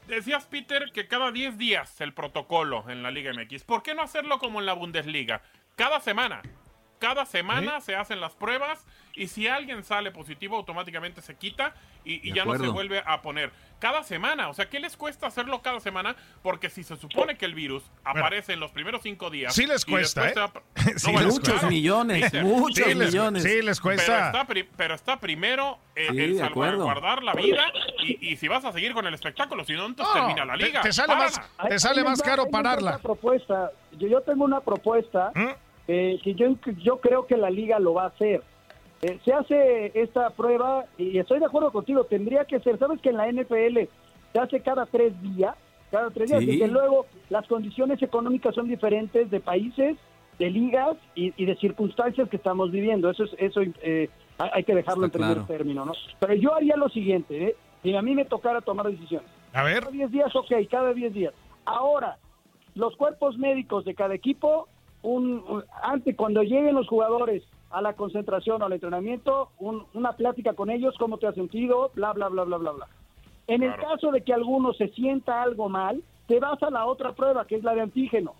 decías 0.07 0.45
Peter 0.45 0.89
que 0.93 1.09
cada 1.09 1.33
10 1.33 1.57
días 1.57 1.99
el 1.99 2.13
protocolo 2.13 2.85
en 2.87 3.03
la 3.03 3.11
Liga 3.11 3.33
MX. 3.33 3.65
¿Por 3.65 3.83
qué 3.83 3.93
no 3.93 4.03
hacerlo 4.03 4.39
como 4.39 4.61
en 4.61 4.67
la 4.67 4.73
Bundesliga? 4.73 5.41
Cada 5.75 5.99
semana. 5.99 6.41
Cada 6.99 7.25
semana 7.25 7.81
se 7.81 7.95
hacen 7.95 8.21
las 8.21 8.35
pruebas 8.35 8.85
y 9.13 9.27
si 9.27 9.47
alguien 9.47 9.83
sale 9.83 10.11
positivo 10.11 10.57
automáticamente 10.57 11.21
se 11.21 11.35
quita 11.35 11.73
y, 12.03 12.33
ya 12.33 12.45
no 12.45 12.57
se 12.57 12.67
vuelve 12.67 13.01
a 13.05 13.21
poner. 13.21 13.51
Cada 13.79 14.03
semana, 14.03 14.49
o 14.49 14.53
sea, 14.53 14.69
¿qué 14.69 14.79
les 14.79 14.95
cuesta 14.95 15.27
hacerlo 15.27 15.61
cada 15.61 15.79
semana? 15.79 16.15
Porque 16.41 16.69
si 16.69 16.83
se 16.83 16.95
supone 16.95 17.37
que 17.37 17.45
el 17.45 17.53
virus 17.53 17.83
aparece 18.03 18.53
en 18.53 18.59
los 18.59 18.71
primeros 18.71 19.01
cinco 19.01 19.29
días... 19.29 19.53
Sí 19.53 19.65
les 19.65 19.85
cuesta, 19.85 20.29
¿eh? 20.29 20.33
muchos 21.25 21.63
millones, 21.63 22.33
muchos 22.43 22.95
millones. 22.95 23.43
Sí 23.43 23.61
les 23.61 23.81
cuesta. 23.81 24.45
Pero 24.77 24.95
está, 24.95 25.19
primero 25.19 25.79
eh, 25.95 26.07
el 26.11 26.37
salvaguardar 26.37 27.23
la 27.23 27.33
vida 27.33 27.65
y, 28.01 28.35
si 28.37 28.47
vas 28.47 28.63
a 28.65 28.71
seguir 28.71 28.93
con 28.93 29.05
el 29.07 29.13
espectáculo, 29.13 29.63
si 29.65 29.73
no, 29.73 29.85
entonces 29.85 30.13
termina 30.13 30.45
la 30.45 30.55
liga. 30.55 30.81
Te, 30.81 30.93
sale 30.93 31.15
más, 31.15 31.41
te 31.67 31.79
sale 31.79 32.03
más 32.03 32.21
caro 32.21 32.49
pararla. 32.49 32.99
Propuesta. 32.99 33.71
Yo, 33.93 34.07
yo 34.07 34.21
tengo 34.21 34.43
una 34.43 34.59
propuesta 34.59 35.31
¿Mm? 35.33 35.64
Eh, 35.87 36.19
que 36.23 36.33
yo, 36.33 36.55
yo 36.83 36.99
creo 36.99 37.25
que 37.25 37.37
la 37.37 37.49
liga 37.49 37.79
lo 37.79 37.93
va 37.93 38.03
a 38.03 38.07
hacer. 38.07 38.43
Eh, 39.01 39.19
se 39.23 39.33
hace 39.33 39.91
esta 39.93 40.29
prueba 40.31 40.85
y 40.97 41.17
estoy 41.17 41.39
de 41.39 41.45
acuerdo 41.45 41.71
contigo, 41.71 42.05
tendría 42.05 42.45
que 42.45 42.59
ser, 42.59 42.79
sabes 42.79 43.01
que 43.01 43.09
en 43.09 43.17
la 43.17 43.31
NFL 43.31 43.89
se 44.33 44.39
hace 44.39 44.61
cada 44.61 44.85
tres 44.85 45.13
días, 45.21 45.55
cada 45.91 46.09
tres 46.09 46.29
días, 46.29 46.43
y 46.43 46.67
luego 46.67 47.05
las 47.29 47.45
condiciones 47.47 48.01
económicas 48.01 48.55
son 48.55 48.67
diferentes 48.67 49.29
de 49.29 49.39
países, 49.39 49.97
de 50.39 50.49
ligas 50.49 50.97
y, 51.13 51.45
de 51.45 51.55
circunstancias 51.57 52.29
que 52.29 52.37
estamos 52.37 52.71
viviendo, 52.71 53.09
eso 53.09 53.23
es, 53.23 53.31
eso 53.37 53.61
eh, 53.81 54.09
hay 54.37 54.63
que 54.63 54.75
dejarlo 54.75 55.05
en 55.05 55.11
primer 55.11 55.45
término, 55.45 55.85
¿no? 55.85 55.93
Pero 56.19 56.33
yo 56.33 56.53
haría 56.53 56.75
lo 56.75 56.89
siguiente, 56.89 57.45
¿eh? 57.45 57.55
si 57.83 57.95
a 57.95 58.01
mí 58.01 58.15
me 58.15 58.25
tocara 58.25 58.61
tomar 58.61 58.87
decisiones. 58.87 59.29
A 59.53 59.63
ver. 59.63 59.81
Cada 59.81 59.91
10 59.91 60.11
días, 60.11 60.35
ok, 60.35 60.51
cada 60.69 60.93
10 60.93 61.13
días. 61.13 61.33
Ahora, 61.63 62.17
los 62.73 62.95
cuerpos 62.97 63.37
médicos 63.37 63.85
de 63.85 63.95
cada 63.95 64.13
equipo, 64.13 64.67
un, 65.05 65.63
antes, 65.83 66.15
cuando 66.15 66.41
lleguen 66.41 66.75
los 66.75 66.87
jugadores 66.87 67.43
a 67.69 67.81
la 67.81 67.93
concentración 67.93 68.61
o 68.61 68.65
al 68.65 68.73
entrenamiento, 68.73 69.49
una 69.59 70.13
plática 70.13 70.53
con 70.53 70.69
ellos, 70.69 70.95
cómo 70.97 71.17
te 71.17 71.27
has 71.27 71.35
sentido, 71.35 71.91
bla, 71.93 72.13
bla, 72.13 72.29
bla, 72.29 72.43
bla, 72.43 72.57
bla, 72.57 72.71
bla. 72.71 72.87
En 73.47 73.61
el 73.61 73.75
caso 73.75 74.11
de 74.11 74.21
que 74.21 74.33
alguno 74.33 74.73
se 74.73 74.87
sienta 74.89 75.43
algo 75.43 75.69
mal, 75.69 76.01
te 76.27 76.39
vas 76.39 76.61
a 76.63 76.71
la 76.71 76.85
otra 76.85 77.13
prueba, 77.13 77.45
que 77.45 77.55
es 77.55 77.63
la 77.63 77.75
de 77.75 77.81
antígeno. 77.81 78.33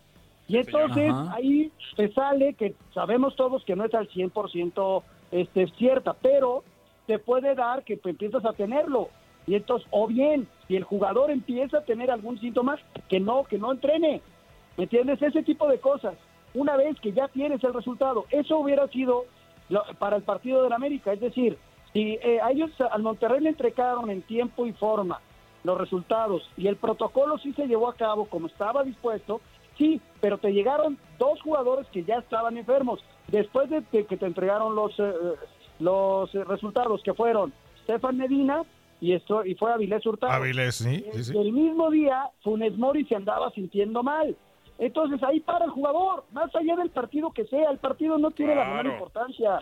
Y 0.47 0.57
entonces 0.57 1.11
ahí 1.31 1.71
te 1.95 2.11
sale 2.13 2.53
que 2.53 2.75
sabemos 2.93 3.35
todos 3.35 3.63
que 3.65 3.75
no 3.75 3.85
es 3.85 3.93
al 3.93 4.09
100% 4.09 5.03
este, 5.31 5.67
cierta, 5.77 6.13
pero 6.13 6.63
te 7.05 7.19
puede 7.19 7.55
dar 7.55 7.83
que 7.83 7.99
empiezas 8.03 8.45
a 8.45 8.53
tenerlo. 8.53 9.09
Y 9.47 9.55
entonces, 9.55 9.87
o 9.91 10.07
bien, 10.07 10.47
si 10.67 10.75
el 10.75 10.83
jugador 10.83 11.29
empieza 11.29 11.79
a 11.79 11.83
tener 11.83 12.09
algún 12.09 12.39
síntoma, 12.39 12.77
que 13.09 13.19
no, 13.19 13.43
que 13.43 13.59
no 13.59 13.71
entrene. 13.71 14.21
¿Me 14.77 14.85
entiendes? 14.85 15.21
Ese 15.21 15.43
tipo 15.43 15.67
de 15.67 15.79
cosas. 15.79 16.15
Una 16.55 16.77
vez 16.77 16.99
que 16.99 17.11
ya 17.11 17.27
tienes 17.27 17.63
el 17.63 17.73
resultado, 17.73 18.25
eso 18.31 18.57
hubiera 18.57 18.87
sido 18.87 19.25
para 19.99 20.15
el 20.15 20.23
partido 20.23 20.63
de 20.63 20.69
la 20.69 20.75
América. 20.75 21.13
Es 21.13 21.19
decir, 21.19 21.57
si 21.93 22.17
eh, 22.21 22.39
a 22.41 22.51
ellos, 22.51 22.71
al 22.91 23.03
Monterrey 23.03 23.41
le 23.41 23.49
entregaron 23.49 24.09
en 24.09 24.21
tiempo 24.21 24.65
y 24.65 24.73
forma 24.73 25.19
los 25.63 25.77
resultados 25.77 26.43
y 26.57 26.67
el 26.67 26.75
protocolo 26.75 27.37
sí 27.39 27.51
se 27.53 27.67
llevó 27.67 27.89
a 27.89 27.95
cabo 27.95 28.25
como 28.25 28.47
estaba 28.47 28.83
dispuesto, 28.83 29.41
sí, 29.77 29.99
pero 30.21 30.37
te 30.37 30.51
llegaron 30.51 30.97
dos 31.17 31.41
jugadores 31.41 31.87
que 31.87 32.03
ya 32.03 32.15
estaban 32.15 32.57
enfermos. 32.57 33.03
Después 33.27 33.69
de 33.69 33.83
que 33.83 34.17
te 34.17 34.25
entregaron 34.25 34.75
los, 34.75 34.93
eh, 34.99 35.13
los 35.79 36.31
resultados 36.33 37.01
que 37.03 37.13
fueron 37.13 37.53
Stefan 37.83 38.17
Medina 38.17 38.63
y 39.01 39.13
esto 39.13 39.45
y 39.45 39.55
fue 39.55 39.73
Avilés 39.73 40.05
Hurtado. 40.05 40.31
Avilés, 40.31 40.75
sí, 40.75 41.05
El 41.33 41.51
mismo 41.51 41.89
día 41.91 42.29
Funes 42.43 42.77
Mori 42.77 43.05
se 43.05 43.15
andaba 43.15 43.51
sintiendo 43.51 44.03
mal. 44.03 44.35
Entonces 44.77 45.23
ahí 45.23 45.39
para 45.39 45.65
el 45.65 45.71
jugador, 45.71 46.25
más 46.31 46.53
allá 46.55 46.75
del 46.75 46.89
partido 46.89 47.31
que 47.31 47.45
sea, 47.45 47.69
el 47.71 47.77
partido 47.77 48.17
no 48.17 48.31
tiene 48.31 48.55
la 48.55 48.65
menor 48.65 48.87
importancia. 48.87 49.59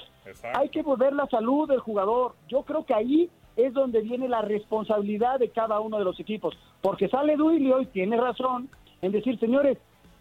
Hay 0.55 0.69
que 0.69 0.81
volver 0.81 1.13
la 1.13 1.27
salud 1.27 1.67
del 1.67 1.79
jugador. 1.79 2.33
Yo 2.47 2.63
creo 2.63 2.85
que 2.85 2.93
ahí 2.93 3.29
es 3.55 3.73
donde 3.73 4.01
viene 4.01 4.27
la 4.27 4.41
responsabilidad 4.41 5.39
de 5.39 5.49
cada 5.49 5.79
uno 5.79 5.99
de 5.99 6.05
los 6.05 6.19
equipos, 6.19 6.57
porque 6.81 7.07
sale 7.09 7.35
Duilio 7.35 7.81
y 7.81 7.85
tiene 7.85 8.17
razón 8.17 8.69
en 9.01 9.11
decir, 9.11 9.39
señores, 9.39 9.77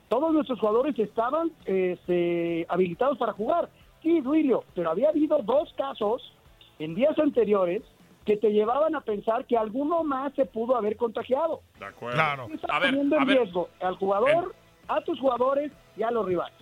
todos 0.09 0.33
nuestros 0.35 0.61
jugadores 0.61 0.99
estaban 0.99 1.51
este, 1.65 2.67
habilitados 2.69 3.17
para 3.17 3.33
jugar. 3.33 3.71
Sí, 4.03 4.21
Duilio, 4.21 4.65
pero 4.75 4.91
había 4.91 5.09
habido 5.09 5.39
dos 5.39 5.73
casos 5.75 6.35
en 6.79 6.95
días 6.95 7.19
anteriores 7.19 7.83
que 8.27 8.37
te 8.37 8.53
llevaban 8.53 8.95
a 8.95 9.01
pensar 9.01 9.47
que 9.47 9.57
alguno 9.57 10.05
más 10.05 10.35
se 10.35 10.45
pudo 10.45 10.77
haber 10.77 10.97
contagiado. 10.97 11.63
De 11.79 11.87
acuerdo. 11.87 12.17
Claro. 12.17 12.49
Está 12.53 12.81
poniendo 12.81 13.17
en 13.17 13.27
riesgo 13.27 13.69
al 13.81 13.97
jugador, 13.97 14.55
a 14.89 15.01
tus 15.03 15.19
jugadores 15.21 15.73
y 15.97 16.03
a 16.03 16.11
los 16.11 16.27
rivales. 16.27 16.59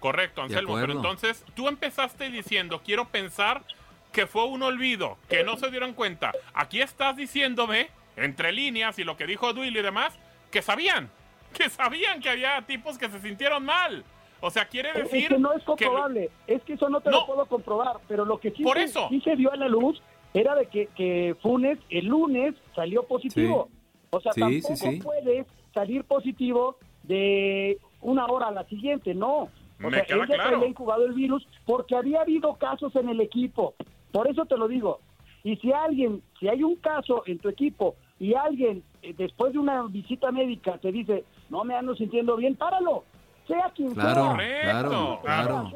Correcto, 0.00 0.42
Anselmo. 0.42 0.74
Pero 0.80 0.92
entonces 0.92 1.44
tú 1.54 1.68
empezaste 1.68 2.28
diciendo, 2.30 2.80
quiero 2.84 3.08
pensar 3.08 3.62
que 4.10 4.26
fue 4.26 4.46
un 4.46 4.62
olvido, 4.62 5.16
que 5.28 5.44
no 5.44 5.56
se 5.56 5.70
dieron 5.70 5.94
cuenta. 5.94 6.32
Aquí 6.54 6.80
estás 6.80 7.16
diciéndome, 7.16 7.88
entre 8.16 8.52
líneas 8.52 8.98
y 8.98 9.04
lo 9.04 9.16
que 9.16 9.26
dijo 9.26 9.52
Duilio 9.52 9.80
y 9.80 9.84
demás, 9.84 10.18
que 10.50 10.60
sabían, 10.60 11.10
que 11.54 11.70
sabían 11.70 12.20
que 12.20 12.30
había 12.30 12.60
tipos 12.62 12.98
que 12.98 13.08
se 13.08 13.20
sintieron 13.20 13.64
mal. 13.64 14.04
O 14.40 14.50
sea, 14.50 14.66
quiere 14.66 14.92
decir. 14.92 15.22
Es 15.22 15.28
que 15.28 15.38
no 15.38 15.52
es 15.52 15.62
comprobable, 15.62 16.30
es 16.48 16.62
que 16.64 16.72
eso 16.72 16.88
no 16.88 17.00
te 17.00 17.10
lo 17.10 17.24
puedo 17.24 17.46
comprobar, 17.46 17.98
pero 18.08 18.24
lo 18.24 18.38
que 18.40 18.50
sí, 18.50 18.64
Por 18.64 18.76
se, 18.76 18.84
eso. 18.84 19.06
sí 19.08 19.20
se 19.20 19.36
dio 19.36 19.52
a 19.52 19.56
la 19.56 19.68
luz 19.68 20.02
era 20.34 20.54
de 20.54 20.66
que, 20.66 20.88
que 20.96 21.36
Funes 21.42 21.78
el 21.90 22.06
lunes 22.06 22.54
salió 22.74 23.04
positivo. 23.04 23.68
O 24.10 24.20
sea, 24.20 24.32
tampoco 24.32 24.74
puedes 25.02 25.46
salir 25.72 26.04
positivo 26.04 26.78
de 27.04 27.78
una 28.00 28.26
hora 28.26 28.48
a 28.48 28.52
la 28.52 28.64
siguiente, 28.64 29.14
no. 29.14 29.48
O 29.84 29.90
sea, 29.90 30.04
queda 30.04 30.26
claro. 30.26 30.56
había 30.56 30.68
incubado 30.68 31.04
el 31.04 31.12
virus 31.12 31.46
porque 31.66 31.96
había 31.96 32.20
habido 32.20 32.54
casos 32.54 32.94
en 32.96 33.08
el 33.08 33.20
equipo. 33.20 33.74
Por 34.12 34.28
eso 34.28 34.44
te 34.44 34.56
lo 34.56 34.68
digo. 34.68 35.00
Y 35.44 35.56
si 35.56 35.72
alguien, 35.72 36.22
si 36.38 36.48
hay 36.48 36.62
un 36.62 36.76
caso 36.76 37.24
en 37.26 37.38
tu 37.38 37.48
equipo 37.48 37.96
y 38.20 38.34
alguien 38.34 38.84
eh, 39.02 39.14
después 39.16 39.52
de 39.52 39.58
una 39.58 39.82
visita 39.82 40.30
médica 40.30 40.78
te 40.78 40.92
dice, 40.92 41.24
no 41.50 41.64
me 41.64 41.74
ando 41.74 41.96
sintiendo 41.96 42.36
bien, 42.36 42.54
páralo. 42.54 43.04
Sea 43.48 43.72
quien 43.74 43.92
claro, 43.92 44.36
sea. 44.36 44.62
Claro, 44.62 45.20
claro. 45.24 45.72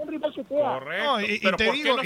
Correcto. 0.49 1.21
y, 1.21 1.57
te 1.57 1.73
digo, 1.73 1.97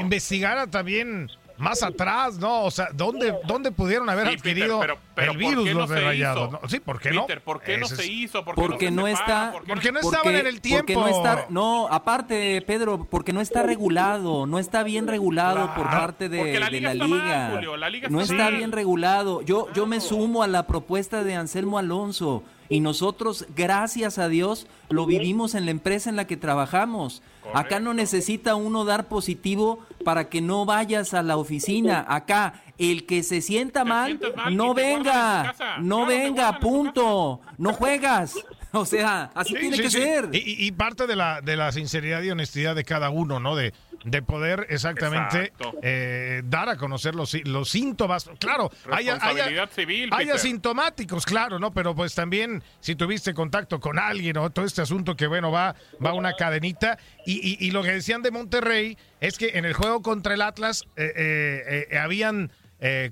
investigara 0.00 0.66
también 0.66 1.28
más 1.58 1.82
atrás, 1.82 2.38
¿no? 2.38 2.64
O 2.64 2.70
sea, 2.70 2.88
¿dónde, 2.92 3.34
dónde 3.44 3.72
pudieron 3.72 4.08
haber 4.08 4.28
adquirido 4.28 4.80
el 5.16 5.36
virus 5.36 5.70
los 5.70 5.88
de 5.88 6.00
Rayados? 6.00 6.58
Sí, 6.68 6.80
¿por 6.80 7.00
qué 7.00 7.10
no? 7.10 7.26
¿por 7.44 7.60
qué 7.60 7.78
no 7.78 7.86
se 7.86 8.06
hizo? 8.06 8.44
¿Por 8.44 8.54
porque 8.54 8.90
no, 8.90 9.06
está... 9.06 9.52
porque 9.66 9.92
no 9.92 10.00
estaban 10.00 10.34
en 10.34 10.46
el 10.46 10.60
tiempo. 10.60 10.92
no, 10.94 11.08
está, 11.08 11.46
no, 11.48 11.88
aparte, 11.88 12.62
Pedro, 12.62 13.06
porque 13.10 13.32
no 13.32 13.40
está 13.40 13.62
regulado, 13.62 14.46
no 14.46 14.58
está 14.58 14.82
bien 14.82 15.06
regulado 15.06 15.74
por 15.74 15.84
parte 15.84 16.28
de 16.28 16.58
la 16.58 16.70
liga. 16.70 17.60
no 18.08 18.20
está 18.20 18.50
bien 18.50 18.72
regulado. 18.72 19.42
Yo, 19.42 19.72
yo 19.72 19.86
me 19.86 20.00
sumo 20.00 20.42
a 20.42 20.46
la 20.46 20.66
propuesta 20.66 21.24
de 21.24 21.34
Anselmo 21.34 21.78
Alonso 21.78 22.42
y 22.72 22.80
nosotros, 22.80 23.46
gracias 23.54 24.18
a 24.18 24.28
Dios, 24.28 24.66
lo 24.88 25.04
vivimos 25.04 25.54
en 25.54 25.66
la 25.66 25.72
empresa 25.72 26.08
en 26.08 26.16
la 26.16 26.26
que 26.26 26.38
trabajamos. 26.38 27.22
Acá 27.52 27.80
no 27.80 27.92
necesita 27.92 28.54
uno 28.54 28.86
dar 28.86 29.08
positivo 29.08 29.80
para 30.04 30.28
que 30.28 30.40
no 30.40 30.64
vayas 30.64 31.14
a 31.14 31.22
la 31.22 31.36
oficina. 31.36 32.04
Acá, 32.08 32.62
el 32.78 33.06
que 33.06 33.22
se 33.22 33.40
sienta 33.40 33.84
mal, 33.84 34.20
no 34.50 34.74
venga, 34.74 35.54
no 35.80 36.06
venga, 36.06 36.58
punto. 36.58 37.40
No 37.58 37.72
juegas. 37.72 38.34
O 38.74 38.86
sea, 38.86 39.30
así 39.34 39.52
tiene 39.52 39.76
que 39.76 39.90
ser. 39.90 40.30
Y, 40.32 40.72
parte 40.72 41.06
de 41.06 41.14
la, 41.14 41.42
de 41.42 41.58
la 41.58 41.72
sinceridad 41.72 42.22
y 42.22 42.30
honestidad 42.30 42.74
de 42.74 42.84
cada 42.84 43.10
uno, 43.10 43.38
¿no? 43.38 43.54
De, 43.54 43.74
de 44.04 44.22
poder 44.22 44.66
exactamente 44.70 45.52
eh, 45.82 46.42
dar 46.44 46.68
a 46.68 46.76
conocer 46.76 47.14
los, 47.14 47.34
los 47.46 47.68
síntomas. 47.68 48.28
Claro, 48.38 48.70
hay, 48.90 49.08
hay, 49.08 50.30
asintomáticos, 50.30 51.24
claro, 51.24 51.58
¿no? 51.58 51.72
Pero 51.72 51.94
pues 51.94 52.14
también 52.14 52.62
si 52.80 52.94
tuviste 52.94 53.34
contacto 53.34 53.80
con 53.80 53.98
alguien 53.98 54.36
o 54.38 54.50
todo 54.50 54.64
este 54.64 54.82
asunto 54.82 55.16
que, 55.16 55.26
bueno, 55.26 55.50
va, 55.50 55.74
va 56.04 56.14
una 56.14 56.34
cadenita. 56.34 56.98
Y, 57.24 57.64
y, 57.64 57.70
lo 57.70 57.82
que 57.82 57.92
decían 57.92 58.22
de 58.22 58.30
Monterrey 58.30 58.98
es 59.20 59.38
que 59.38 59.52
en 59.54 59.64
el 59.64 59.74
juego 59.74 60.02
contra 60.02 60.34
el 60.34 60.42
Atlas 60.42 60.84
eh, 60.96 61.86
eh, 61.90 61.98
habían 61.98 62.50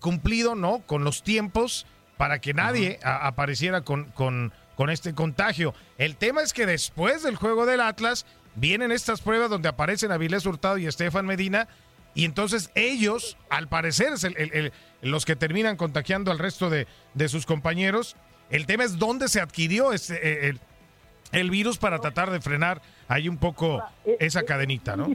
cumplido, 0.00 0.56
¿no? 0.56 0.80
Con 0.84 1.04
los 1.04 1.22
tiempos 1.22 1.86
para 2.16 2.40
que 2.40 2.52
nadie 2.52 2.98
apareciera 3.02 3.82
con, 3.82 4.06
con, 4.10 4.52
con 4.80 4.88
este 4.88 5.12
contagio. 5.12 5.74
El 5.98 6.16
tema 6.16 6.40
es 6.40 6.54
que 6.54 6.64
después 6.64 7.22
del 7.22 7.36
juego 7.36 7.66
del 7.66 7.82
Atlas 7.82 8.24
vienen 8.54 8.92
estas 8.92 9.20
pruebas 9.20 9.50
donde 9.50 9.68
aparecen 9.68 10.10
Avilés 10.10 10.46
Hurtado 10.46 10.78
y 10.78 10.86
Estefan 10.86 11.26
Medina, 11.26 11.68
y 12.14 12.24
entonces 12.24 12.70
ellos, 12.74 13.36
al 13.50 13.68
parecer, 13.68 14.14
el, 14.22 14.72
los 15.02 15.26
que 15.26 15.36
terminan 15.36 15.76
contagiando 15.76 16.30
al 16.30 16.38
resto 16.38 16.70
de, 16.70 16.86
sus 17.28 17.44
compañeros. 17.44 18.16
El 18.48 18.64
tema 18.64 18.84
es 18.84 18.98
dónde 18.98 19.28
se 19.28 19.42
adquirió 19.42 19.92
este, 19.92 20.48
el, 20.48 20.60
el 21.32 21.50
virus 21.50 21.76
para 21.76 21.98
tratar 21.98 22.30
de 22.30 22.40
frenar 22.40 22.80
ahí 23.06 23.28
un 23.28 23.36
poco 23.36 23.84
esa 24.18 24.44
cadenita, 24.44 24.96
¿no? 24.96 25.14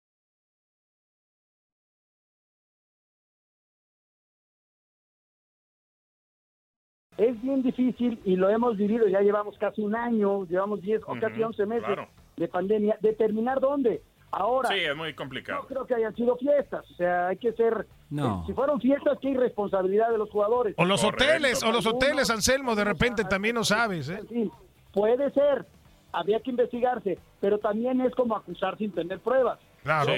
Es 7.21 7.39
bien 7.41 7.61
difícil 7.61 8.19
y 8.25 8.35
lo 8.35 8.49
hemos 8.49 8.77
vivido, 8.77 9.07
ya 9.07 9.21
llevamos 9.21 9.55
casi 9.59 9.81
un 9.81 9.95
año, 9.95 10.45
llevamos 10.45 10.81
10 10.81 11.03
o 11.05 11.19
casi 11.19 11.43
11 11.43 11.65
meses 11.67 11.99
de 12.35 12.47
pandemia, 12.47 12.97
determinar 12.99 13.59
dónde. 13.59 14.01
Ahora, 14.31 14.69
sí, 14.69 14.79
es 14.79 14.95
muy 14.95 15.13
complicado. 15.13 15.61
No 15.61 15.67
creo 15.67 15.85
que 15.85 15.93
hayan 15.93 16.15
sido 16.15 16.35
fiestas, 16.37 16.89
o 16.89 16.93
sea, 16.95 17.27
hay 17.27 17.37
que 17.37 17.51
ser. 17.53 17.85
No. 18.09 18.43
Si 18.47 18.53
fueron 18.53 18.81
fiestas, 18.81 19.19
qué 19.21 19.29
irresponsabilidad 19.29 20.09
de 20.09 20.17
los 20.17 20.31
jugadores. 20.31 20.73
O 20.77 20.85
los 20.85 21.03
hoteles, 21.03 21.61
o 21.61 21.71
los 21.71 21.85
hoteles, 21.85 22.29
Anselmo, 22.31 22.75
de 22.75 22.85
repente 22.85 23.23
también 23.25 23.55
no 23.55 23.63
sabes, 23.63 24.09
¿eh? 24.09 24.49
puede 24.91 25.31
ser, 25.31 25.67
había 26.11 26.39
que 26.39 26.49
investigarse, 26.49 27.19
pero 27.39 27.59
también 27.59 28.01
es 28.01 28.15
como 28.15 28.35
acusar 28.35 28.77
sin 28.79 28.91
tener 28.91 29.19
pruebas. 29.19 29.59
Claro, 29.83 30.11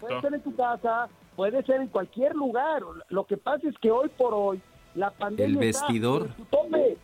Puede 0.00 0.20
ser 0.20 0.34
en 0.34 0.40
tu 0.42 0.54
casa, 0.56 1.08
puede 1.36 1.62
ser 1.64 1.82
en 1.82 1.88
cualquier 1.88 2.34
lugar. 2.34 2.82
Lo 3.08 3.24
que 3.24 3.36
pasa 3.36 3.68
es 3.68 3.76
que 3.78 3.90
hoy 3.90 4.08
por 4.10 4.32
hoy 4.32 4.62
la 4.94 5.10
pandemia 5.10 5.46
el 5.46 5.56
vestidor. 5.56 6.22
en 6.22 6.36
su 6.36 6.44
tope, 6.46 6.96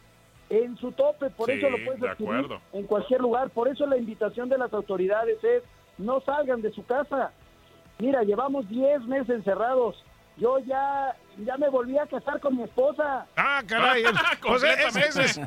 en 0.50 0.76
su 0.76 0.93
tope, 0.93 1.31
por 1.31 1.50
eso 1.50 1.71
lo 1.71 1.85
puedes 1.85 2.02
adquirir 2.02 2.47
en 2.73 2.87
cualquier 2.87 3.21
lugar. 3.21 3.50
Por 3.50 3.69
eso 3.69 3.87
la 3.87 3.97
invitación 3.97 4.49
de 4.49 4.59
las 4.59 4.73
autoridades 4.73 5.43
es 5.43 5.62
no 5.99 6.21
salgan 6.21 6.62
de 6.62 6.73
su 6.73 6.85
casa. 6.85 7.33
Mira, 7.99 8.23
llevamos 8.23 8.69
10 8.69 9.07
meses 9.07 9.31
encerrados. 9.31 9.97
Yo 10.37 10.59
ya 10.61 11.16
ya 11.38 11.57
me 11.57 11.69
volví 11.69 11.99
a 11.99 12.07
casar 12.07 12.40
con 12.40 12.57
mi 12.57 12.62
esposa. 12.62 13.26
Ah, 13.37 13.62
caray. 13.66 14.05
o 14.49 14.59
sea, 14.59 14.73
eso, 14.73 14.99
es, 14.99 15.40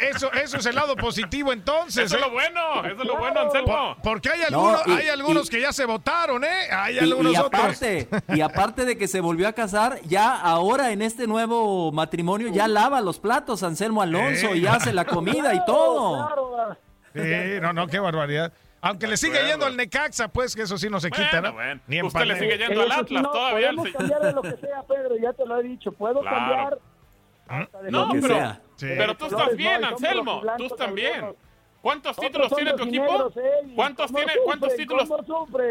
eso, 0.00 0.32
eso, 0.32 0.56
es 0.58 0.66
el 0.66 0.74
lado 0.74 0.96
positivo 0.96 1.52
entonces. 1.52 2.04
Eso 2.04 2.16
es 2.16 2.20
lo 2.20 2.28
¿eh? 2.28 2.32
bueno, 2.32 2.84
eso 2.84 3.02
es 3.02 3.08
lo 3.08 3.18
bueno, 3.18 3.40
Anselmo. 3.40 3.96
porque 4.02 4.30
hay 4.30 4.42
algunos, 4.42 4.86
hay 4.86 5.08
algunos 5.08 5.50
que 5.50 5.60
ya 5.60 5.72
se 5.72 5.84
votaron, 5.84 6.44
¿eh? 6.44 6.68
Hay 6.70 6.98
algunos 6.98 7.32
y 7.32 7.36
aparte, 7.36 8.08
Y 8.28 8.40
aparte 8.40 8.84
de 8.84 8.96
que 8.96 9.08
se 9.08 9.20
volvió 9.20 9.48
a 9.48 9.52
casar, 9.52 10.00
ya 10.04 10.40
ahora 10.40 10.92
en 10.92 11.02
este 11.02 11.26
nuevo 11.26 11.90
matrimonio 11.92 12.48
ya 12.48 12.68
lava 12.68 13.00
los 13.00 13.18
platos 13.18 13.62
Anselmo 13.62 14.02
Alonso 14.02 14.54
y 14.54 14.66
hace 14.66 14.92
la 14.92 15.04
comida 15.04 15.54
y 15.54 15.64
todo. 15.64 16.76
Sí, 17.16 17.60
no, 17.62 17.72
no, 17.72 17.86
qué 17.86 17.98
barbaridad. 17.98 18.52
Aunque 18.80 19.06
le 19.06 19.16
sigue 19.16 19.38
yendo 19.46 19.66
al 19.66 19.76
Necaxa, 19.76 20.28
pues 20.28 20.54
que 20.54 20.62
eso 20.62 20.78
sí 20.78 20.88
no 20.88 21.00
se 21.00 21.10
quita, 21.10 21.40
¿no? 21.40 21.52
Bueno. 21.52 21.80
Ni 21.86 21.98
en 21.98 22.06
Usted 22.06 22.24
le 22.24 22.38
sigue 22.38 22.58
yendo 22.58 22.82
al 22.82 22.92
Atlas 22.92 23.22
todavía. 23.22 23.68
Podemos 23.68 23.90
cambiar 23.90 24.22
de 24.22 24.32
lo 24.32 24.42
que 24.42 24.56
sea, 24.56 24.82
Pedro, 24.82 25.16
ya 25.20 25.32
te 25.32 25.46
lo 25.46 25.58
he 25.58 25.62
dicho. 25.62 25.92
Puedo 25.92 26.22
cambiar. 26.22 26.78
¿Ah? 27.48 27.66
No, 27.90 28.10
pero, 28.20 28.56
pero 28.78 29.16
tú 29.16 29.26
estás 29.26 29.56
bien, 29.56 29.84
Anselmo. 29.84 30.42
Tú 30.58 30.66
estás 30.66 30.92
bien. 30.92 31.34
¿Cuántos 31.86 32.16
títulos 32.16 32.52
tiene 32.56 32.72
tu 32.72 32.82
equipo? 32.82 33.32
Eh, 33.36 33.72
¿Cuántos 33.76 34.12
tiene? 34.12 34.32
¿Cuántos 34.44 34.74
títulos? 34.74 35.08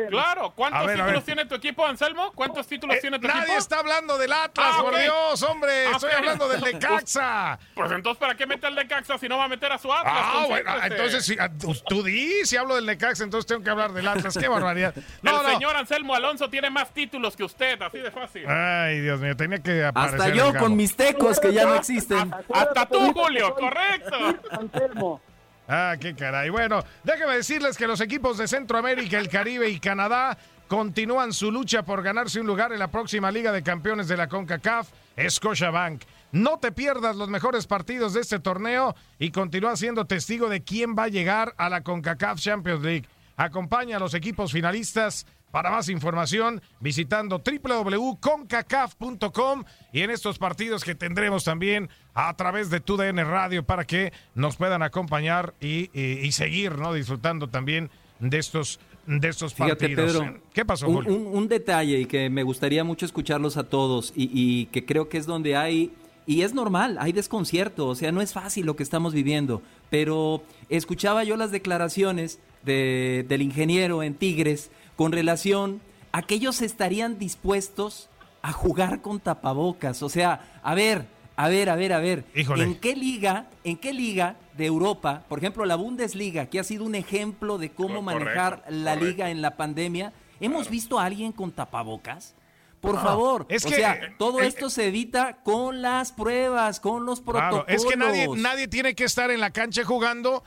Claro, 0.09 0.53
¿cuántos 0.55 0.93
títulos 0.93 1.23
tiene 1.25 1.45
tu 1.45 1.55
equipo, 1.55 1.85
Anselmo? 1.85 2.31
¿Cuántos 2.33 2.65
títulos 2.67 2.95
eh, 2.95 2.99
tiene 3.01 3.19
tu 3.19 3.27
equipo? 3.27 3.41
Nadie 3.41 3.57
está 3.57 3.79
hablando 3.79 4.17
del 4.17 4.31
Atlas, 4.31 4.75
ah, 4.77 4.81
por 4.81 4.97
Dios, 4.97 5.43
hombre. 5.43 5.91
Estoy 5.91 6.11
hablando 6.13 6.47
del 6.47 6.61
Necaxa. 6.61 7.59
Pues, 7.75 7.91
entonces, 7.91 8.17
¿para 8.17 8.35
qué 8.35 8.45
mete 8.45 8.65
el 8.67 8.75
Necaxa 8.75 9.17
si 9.17 9.27
no 9.27 9.37
va 9.37 9.45
a 9.45 9.47
meter 9.49 9.69
a 9.73 9.77
su 9.77 9.91
Atlas? 9.91 10.13
Ah, 10.15 10.45
bueno, 10.47 10.71
entonces, 10.85 11.25
si, 11.25 11.35
ah, 11.37 11.49
tú 11.85 12.01
di, 12.01 12.45
si 12.45 12.55
hablo 12.55 12.75
del 12.75 12.85
Necaxa, 12.85 13.25
entonces 13.25 13.45
tengo 13.45 13.61
que 13.61 13.69
hablar 13.69 13.91
del 13.91 14.07
Atlas. 14.07 14.37
Qué 14.37 14.47
barbaridad. 14.47 14.93
No, 15.21 15.41
el 15.41 15.53
señor 15.53 15.75
Anselmo 15.75 16.15
Alonso 16.15 16.49
tiene 16.49 16.69
más 16.69 16.93
títulos 16.93 17.35
que 17.35 17.43
usted, 17.43 17.81
así 17.81 17.97
de 17.97 18.11
fácil. 18.11 18.45
Ay, 18.47 19.01
Dios 19.01 19.19
mío, 19.19 19.35
tenía 19.35 19.59
que 19.59 19.83
aparecer. 19.83 20.21
Hasta 20.21 20.33
yo 20.33 20.55
con 20.57 20.77
mis 20.77 20.95
tecos 20.95 21.39
que 21.41 21.51
ya 21.51 21.65
no 21.65 21.75
existen. 21.75 22.33
Hasta 22.53 22.85
tú, 22.85 23.11
Julio, 23.11 23.53
correcto. 23.55 24.15
Anselmo. 24.51 25.21
Ah, 25.67 25.95
qué 25.99 26.13
caray. 26.13 26.49
Bueno, 26.49 26.83
déjenme 27.03 27.35
decirles 27.35 27.77
que 27.77 27.87
los 27.87 27.99
equipos 28.01 28.37
de 28.37 28.47
Centroamérica, 28.47 29.17
el 29.17 29.29
Caribe 29.29 29.69
y 29.69 29.79
Canadá 29.79 30.37
continúan 30.67 31.33
su 31.33 31.51
lucha 31.51 31.83
por 31.83 32.03
ganarse 32.03 32.39
un 32.39 32.47
lugar 32.47 32.71
en 32.71 32.79
la 32.79 32.89
próxima 32.89 33.31
Liga 33.31 33.51
de 33.51 33.63
Campeones 33.63 34.07
de 34.07 34.17
la 34.17 34.27
CONCACAF, 34.27 34.89
Scotiabank. 35.29 36.03
No 36.31 36.59
te 36.59 36.71
pierdas 36.71 37.15
los 37.15 37.29
mejores 37.29 37.65
partidos 37.65 38.13
de 38.13 38.21
este 38.21 38.39
torneo 38.39 38.95
y 39.19 39.31
continúa 39.31 39.75
siendo 39.75 40.05
testigo 40.05 40.49
de 40.49 40.63
quién 40.63 40.95
va 40.97 41.03
a 41.03 41.09
llegar 41.09 41.53
a 41.57 41.69
la 41.69 41.81
CONCACAF 41.81 42.39
Champions 42.39 42.83
League. 42.83 43.07
Acompaña 43.37 43.97
a 43.97 43.99
los 43.99 44.13
equipos 44.13 44.51
finalistas 44.51 45.25
para 45.55 45.71
más 45.71 45.87
información, 45.87 46.61
visitando 46.81 47.41
www.concacaf.com 47.41 49.63
y 49.93 50.01
en 50.01 50.11
estos 50.11 50.37
partidos 50.37 50.83
que 50.83 50.95
tendremos 50.95 51.45
también 51.45 51.87
a 52.13 52.35
través 52.35 52.69
de 52.69 52.81
TUDN 52.81 53.19
Radio 53.19 53.65
para 53.65 53.85
que 53.85 54.11
nos 54.33 54.57
puedan 54.57 54.83
acompañar 54.83 55.53
y, 55.61 55.87
seguir 56.33 56.77
¿no? 56.77 56.93
disfrutando 56.93 57.47
también 57.47 57.89
de 58.19 58.37
estos 58.37 58.81
de 59.07 59.29
estos 59.29 59.53
partidos. 59.53 60.17
Pedro, 60.17 60.41
¿Qué 60.51 60.65
pasó, 60.65 60.89
un, 60.89 61.07
un, 61.07 61.47
detalle 61.47 62.01
y 62.01 62.05
que 62.05 62.29
me 62.29 62.43
gustaría 62.43 62.83
mucho 62.83 63.05
escucharlos 63.05 63.55
a 63.55 63.63
todos 63.63 64.11
y, 64.13 64.29
y, 64.33 64.65
que 64.65 64.85
creo 64.85 65.07
que 65.07 65.17
es 65.17 65.25
donde 65.25 65.55
hay, 65.55 65.93
y 66.27 66.41
es 66.41 66.53
normal, 66.53 66.97
hay 66.99 67.13
desconcierto, 67.13 67.87
o 67.87 67.95
sea, 67.95 68.11
no 68.11 68.19
es 68.19 68.33
fácil 68.33 68.65
lo 68.65 68.75
que 68.75 68.83
estamos 68.83 69.13
viviendo, 69.13 69.61
pero 69.89 70.43
escuchaba 70.67 71.23
yo 71.23 71.37
las 71.37 71.51
declaraciones 71.51 72.41
de, 72.65 73.25
del 73.29 73.41
ingeniero 73.41 74.03
en 74.03 74.15
Tigres 74.15 74.69
con 74.95 75.11
relación 75.11 75.81
a 76.11 76.21
que 76.21 76.35
ellos 76.35 76.61
estarían 76.61 77.19
dispuestos 77.19 78.09
a 78.41 78.51
jugar 78.51 79.01
con 79.01 79.19
tapabocas. 79.19 80.03
O 80.03 80.09
sea, 80.09 80.59
a 80.63 80.75
ver, 80.75 81.07
a 81.35 81.49
ver, 81.49 81.69
a 81.69 81.75
ver, 81.75 81.93
a 81.93 81.99
ver. 81.99 82.25
¿En 82.33 82.79
qué 82.79 82.95
liga, 82.95 83.47
en 83.63 83.77
qué 83.77 83.93
liga 83.93 84.37
de 84.55 84.65
Europa, 84.65 85.23
por 85.27 85.39
ejemplo, 85.39 85.65
la 85.65 85.75
Bundesliga, 85.75 86.45
que 86.45 86.59
ha 86.59 86.63
sido 86.63 86.85
un 86.85 86.95
ejemplo 86.95 87.57
de 87.57 87.71
cómo 87.71 88.01
manejar 88.01 88.63
la 88.69 88.95
liga 88.95 89.29
en 89.29 89.41
la 89.41 89.57
pandemia, 89.57 90.13
hemos 90.39 90.69
visto 90.69 90.99
a 90.99 91.05
alguien 91.05 91.31
con 91.31 91.51
tapabocas? 91.51 92.35
Por 92.79 93.01
favor, 93.01 93.47
es 93.49 93.65
o 93.65 93.69
que, 93.69 93.75
sea, 93.75 93.99
todo 94.19 94.41
esto 94.41 94.69
se 94.69 94.87
evita 94.87 95.37
con 95.43 95.81
las 95.81 96.11
pruebas, 96.11 96.79
con 96.79 97.03
los 97.05 97.19
protocolos. 97.19 97.65
es 97.67 97.83
que 97.83 97.97
nadie, 97.97 98.27
nadie 98.37 98.67
tiene 98.67 98.93
que 98.93 99.05
estar 99.05 99.31
en 99.31 99.39
la 99.39 99.49
cancha 99.49 99.83
jugando 99.83 100.43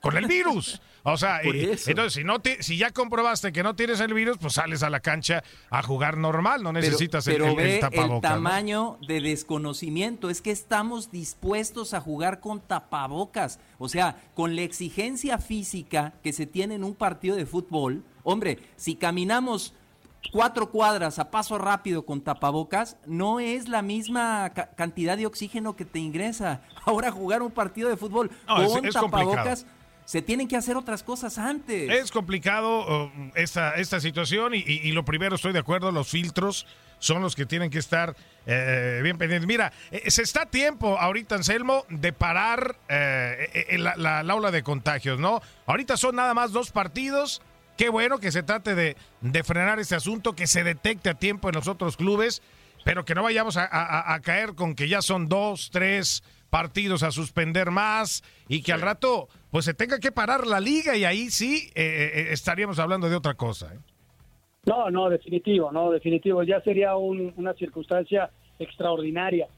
con 0.00 0.16
el 0.16 0.26
virus. 0.26 0.80
O 1.04 1.16
sea, 1.16 1.40
entonces 1.42 2.12
si 2.12 2.24
no 2.24 2.36
si 2.60 2.76
ya 2.76 2.90
comprobaste 2.90 3.52
que 3.52 3.62
no 3.62 3.74
tienes 3.74 4.00
el 4.00 4.14
virus, 4.14 4.38
pues 4.38 4.54
sales 4.54 4.82
a 4.82 4.90
la 4.90 5.00
cancha 5.00 5.42
a 5.70 5.82
jugar 5.82 6.16
normal, 6.16 6.62
no 6.62 6.72
necesitas 6.72 7.26
el, 7.26 7.42
el, 7.42 7.58
el, 7.58 7.80
tapabocas. 7.80 8.30
El 8.30 8.36
tamaño 8.36 8.98
de 9.06 9.20
desconocimiento 9.20 10.30
es 10.30 10.40
que 10.40 10.52
estamos 10.52 11.10
dispuestos 11.10 11.92
a 11.92 12.00
jugar 12.00 12.40
con 12.40 12.60
tapabocas, 12.60 13.58
o 13.78 13.88
sea, 13.88 14.16
con 14.34 14.54
la 14.54 14.62
exigencia 14.62 15.38
física 15.38 16.14
que 16.22 16.32
se 16.32 16.46
tiene 16.46 16.76
en 16.76 16.84
un 16.84 16.94
partido 16.94 17.34
de 17.34 17.46
fútbol. 17.46 18.04
Hombre, 18.22 18.58
si 18.76 18.94
caminamos 18.94 19.74
cuatro 20.30 20.70
cuadras 20.70 21.18
a 21.18 21.32
paso 21.32 21.58
rápido 21.58 22.06
con 22.06 22.20
tapabocas, 22.20 22.96
no 23.06 23.40
es 23.40 23.68
la 23.68 23.82
misma 23.82 24.50
cantidad 24.76 25.16
de 25.16 25.26
oxígeno 25.26 25.74
que 25.74 25.84
te 25.84 25.98
ingresa. 25.98 26.62
Ahora 26.84 27.10
jugar 27.10 27.42
un 27.42 27.50
partido 27.50 27.88
de 27.88 27.96
fútbol 27.96 28.30
con 28.46 28.88
tapabocas 28.88 29.66
se 30.04 30.22
tienen 30.22 30.48
que 30.48 30.56
hacer 30.56 30.76
otras 30.76 31.02
cosas 31.02 31.38
antes. 31.38 31.90
Es 31.90 32.10
complicado 32.10 33.06
uh, 33.06 33.10
esta, 33.34 33.74
esta 33.74 34.00
situación 34.00 34.52
y, 34.54 34.92
lo 34.92 35.04
primero, 35.04 35.36
estoy 35.36 35.52
de 35.52 35.58
acuerdo, 35.58 35.92
los 35.92 36.08
filtros 36.08 36.66
son 36.98 37.20
los 37.20 37.34
que 37.34 37.46
tienen 37.46 37.70
que 37.70 37.78
estar 37.78 38.16
eh, 38.46 39.00
bien 39.02 39.18
pendientes. 39.18 39.46
Mira, 39.46 39.72
eh, 39.90 40.10
se 40.10 40.22
está 40.22 40.42
a 40.42 40.46
tiempo 40.46 40.98
ahorita, 40.98 41.34
Anselmo, 41.34 41.84
de 41.88 42.12
parar 42.12 42.76
eh, 42.88 43.76
la, 43.78 44.20
aula 44.20 44.50
de 44.50 44.62
contagios, 44.62 45.18
¿no? 45.18 45.40
Ahorita 45.66 45.96
son 45.96 46.16
nada 46.16 46.34
más 46.34 46.52
dos 46.52 46.70
partidos. 46.70 47.42
Qué 47.76 47.88
bueno 47.88 48.18
que 48.18 48.30
se 48.30 48.42
trate 48.42 48.74
de, 48.74 48.96
de 49.20 49.44
frenar 49.44 49.80
este 49.80 49.96
asunto, 49.96 50.34
que 50.34 50.46
se 50.46 50.62
detecte 50.62 51.10
a 51.10 51.14
tiempo 51.14 51.48
en 51.48 51.54
los 51.56 51.66
otros 51.66 51.96
clubes, 51.96 52.42
pero 52.84 53.04
que 53.04 53.14
no 53.14 53.22
vayamos 53.22 53.56
a 53.56 54.20
caer 54.22 54.54
con 54.54 54.74
que 54.74 54.88
ya 54.88 55.02
son 55.02 55.28
dos, 55.28 55.70
tres 55.72 56.22
partidos 56.52 57.02
a 57.02 57.10
suspender 57.10 57.70
más 57.70 58.22
y 58.46 58.62
que 58.62 58.74
al 58.74 58.82
rato 58.82 59.26
pues 59.50 59.64
se 59.64 59.72
tenga 59.72 59.98
que 59.98 60.12
parar 60.12 60.46
la 60.46 60.60
liga 60.60 60.94
y 60.94 61.06
ahí 61.06 61.30
sí 61.30 61.70
eh, 61.74 61.82
eh, 61.82 62.12
eh, 62.14 62.26
estaríamos 62.28 62.78
hablando 62.78 63.08
de 63.08 63.16
otra 63.16 63.32
cosa. 63.32 63.72
No, 64.66 64.90
no, 64.90 65.08
definitivo, 65.08 65.72
no, 65.72 65.90
definitivo. 65.90 66.42
Ya 66.42 66.60
sería 66.60 66.94
una 66.96 67.54
circunstancia 67.54 68.30
extraordinaria. 68.58 69.48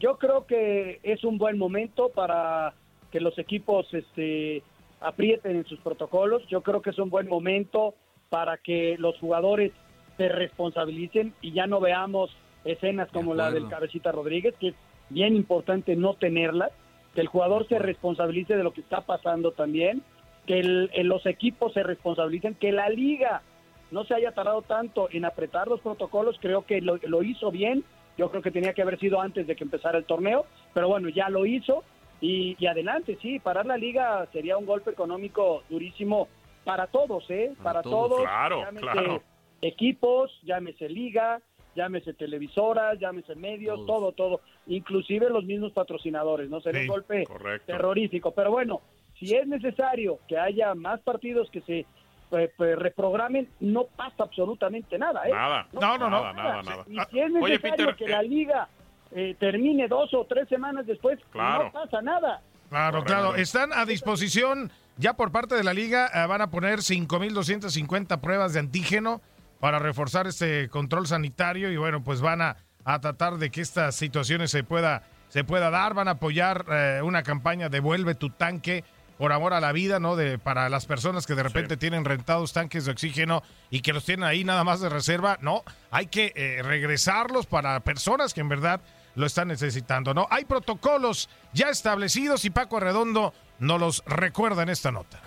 yo 0.00 0.16
creo 0.16 0.46
que 0.46 0.98
es 1.02 1.24
un 1.24 1.36
buen 1.36 1.58
momento 1.58 2.08
para 2.08 2.72
que 3.12 3.20
los 3.20 3.38
equipos 3.38 3.86
este, 3.92 4.62
aprieten 5.02 5.56
en 5.56 5.66
sus 5.66 5.78
protocolos. 5.80 6.42
Yo 6.48 6.62
creo 6.62 6.80
que 6.80 6.90
es 6.90 6.98
un 6.98 7.10
buen 7.10 7.28
momento 7.28 7.94
para 8.30 8.56
que 8.56 8.96
los 8.98 9.18
jugadores 9.18 9.72
se 10.16 10.30
responsabilicen 10.30 11.34
y 11.42 11.52
ya 11.52 11.66
no 11.66 11.80
veamos 11.80 12.34
escenas 12.64 13.10
como 13.12 13.34
la 13.34 13.50
del 13.50 13.68
Cabecita 13.68 14.10
Rodríguez, 14.10 14.54
que 14.58 14.74
bien 15.10 15.36
importante 15.36 15.96
no 15.96 16.14
tenerlas, 16.14 16.72
que 17.14 17.20
el 17.20 17.26
jugador 17.26 17.66
se 17.68 17.78
responsabilice 17.78 18.56
de 18.56 18.62
lo 18.62 18.72
que 18.72 18.80
está 18.80 19.00
pasando 19.00 19.52
también, 19.52 20.02
que 20.46 20.62
los 20.62 21.26
equipos 21.26 21.74
se 21.74 21.82
responsabilicen, 21.82 22.54
que 22.54 22.72
la 22.72 22.88
liga 22.88 23.42
no 23.90 24.04
se 24.04 24.14
haya 24.14 24.32
tardado 24.32 24.62
tanto 24.62 25.08
en 25.10 25.24
apretar 25.24 25.68
los 25.68 25.80
protocolos, 25.80 26.38
creo 26.40 26.64
que 26.64 26.80
lo, 26.80 27.22
hizo 27.22 27.50
bien, 27.50 27.84
yo 28.16 28.30
creo 28.30 28.42
que 28.42 28.50
tenía 28.50 28.72
que 28.72 28.82
haber 28.82 28.98
sido 28.98 29.20
antes 29.20 29.46
de 29.46 29.56
que 29.56 29.64
empezara 29.64 29.98
el 29.98 30.04
torneo, 30.04 30.46
pero 30.74 30.88
bueno, 30.88 31.08
ya 31.08 31.28
lo 31.28 31.46
hizo 31.46 31.84
y, 32.20 32.66
adelante, 32.66 33.18
sí, 33.22 33.38
parar 33.38 33.66
la 33.66 33.76
liga 33.76 34.26
sería 34.32 34.56
un 34.56 34.66
golpe 34.66 34.90
económico 34.90 35.62
durísimo 35.68 36.28
para 36.64 36.88
todos, 36.88 37.24
¿eh? 37.30 37.52
Para, 37.62 37.82
todos, 37.82 38.20
claro, 38.22 38.64
claro. 38.76 39.22
equipos, 39.62 40.30
llámese 40.42 40.88
liga, 40.88 41.40
llámese 41.78 42.12
televisoras, 42.12 42.98
llámese 42.98 43.36
medios, 43.36 43.86
todo, 43.86 44.10
todo, 44.10 44.40
inclusive 44.66 45.30
los 45.30 45.44
mismos 45.44 45.72
patrocinadores, 45.72 46.50
¿no? 46.50 46.60
Sería 46.60 46.82
un 46.82 46.88
golpe 46.88 47.24
terrorífico. 47.64 48.32
Pero 48.32 48.50
bueno, 48.50 48.80
si 49.18 49.32
es 49.34 49.46
necesario 49.46 50.18
que 50.26 50.36
haya 50.36 50.74
más 50.74 51.00
partidos 51.00 51.48
que 51.50 51.60
se 51.60 51.86
eh, 52.32 52.52
pues, 52.56 52.76
reprogramen, 52.76 53.48
no 53.60 53.84
pasa 53.84 54.24
absolutamente 54.24 54.98
nada, 54.98 55.22
¿eh? 55.28 55.30
Nada, 55.32 55.68
no, 55.72 55.80
no, 55.98 56.10
no, 56.10 56.32
nada, 56.32 56.62
nada, 56.62 56.84
Y 56.88 56.98
si 57.10 57.20
es 57.20 57.30
necesario 57.30 57.96
que 57.96 58.08
la 58.08 58.22
liga 58.22 58.68
eh, 59.12 59.36
termine 59.38 59.86
dos 59.86 60.12
o 60.14 60.24
tres 60.24 60.48
semanas 60.48 60.84
después, 60.84 61.20
no 61.32 61.70
pasa 61.72 62.02
nada. 62.02 62.42
Claro, 62.68 63.04
claro. 63.04 63.36
Están 63.36 63.72
a 63.72 63.86
disposición 63.86 64.70
ya 64.96 65.14
por 65.14 65.30
parte 65.30 65.54
de 65.54 65.62
la 65.62 65.72
liga, 65.72 66.10
eh, 66.12 66.26
van 66.26 66.42
a 66.42 66.50
poner 66.50 66.80
5.250 66.80 68.20
pruebas 68.20 68.52
de 68.52 68.58
antígeno 68.58 69.22
para 69.60 69.78
reforzar 69.78 70.26
este 70.26 70.68
control 70.68 71.06
sanitario 71.06 71.70
y 71.70 71.76
bueno, 71.76 72.02
pues 72.02 72.20
van 72.20 72.42
a, 72.42 72.56
tratar 73.00 73.36
de 73.36 73.50
que 73.50 73.60
estas 73.60 73.94
situaciones 73.96 74.50
se 74.50 74.64
pueda, 74.64 75.02
se 75.28 75.44
pueda 75.44 75.68
dar, 75.68 75.92
van 75.92 76.08
a 76.08 76.12
apoyar 76.12 76.64
eh, 76.70 77.00
una 77.04 77.22
campaña 77.22 77.68
Devuelve 77.68 78.14
tu 78.14 78.30
tanque 78.30 78.82
por 79.18 79.32
amor 79.32 79.52
a 79.52 79.60
la 79.60 79.72
vida, 79.72 79.98
¿no? 80.00 80.16
De, 80.16 80.38
para 80.38 80.70
las 80.70 80.86
personas 80.86 81.26
que 81.26 81.34
de 81.34 81.42
repente 81.42 81.76
tienen 81.76 82.04
rentados 82.04 82.52
tanques 82.52 82.86
de 82.86 82.92
oxígeno 82.92 83.42
y 83.68 83.80
que 83.80 83.92
los 83.92 84.04
tienen 84.04 84.24
ahí 84.24 84.44
nada 84.44 84.64
más 84.64 84.80
de 84.80 84.88
reserva, 84.88 85.36
no, 85.42 85.64
hay 85.90 86.06
que 86.06 86.32
eh, 86.34 86.62
regresarlos 86.62 87.46
para 87.46 87.80
personas 87.80 88.32
que 88.32 88.40
en 88.40 88.48
verdad 88.48 88.80
lo 89.16 89.26
están 89.26 89.48
necesitando, 89.48 90.14
¿no? 90.14 90.28
Hay 90.30 90.44
protocolos 90.44 91.28
ya 91.52 91.68
establecidos 91.68 92.44
y 92.44 92.50
Paco 92.50 92.76
Arredondo 92.76 93.34
nos 93.58 93.80
los 93.80 94.04
recuerda 94.06 94.62
en 94.62 94.68
esta 94.68 94.92
nota. 94.92 95.20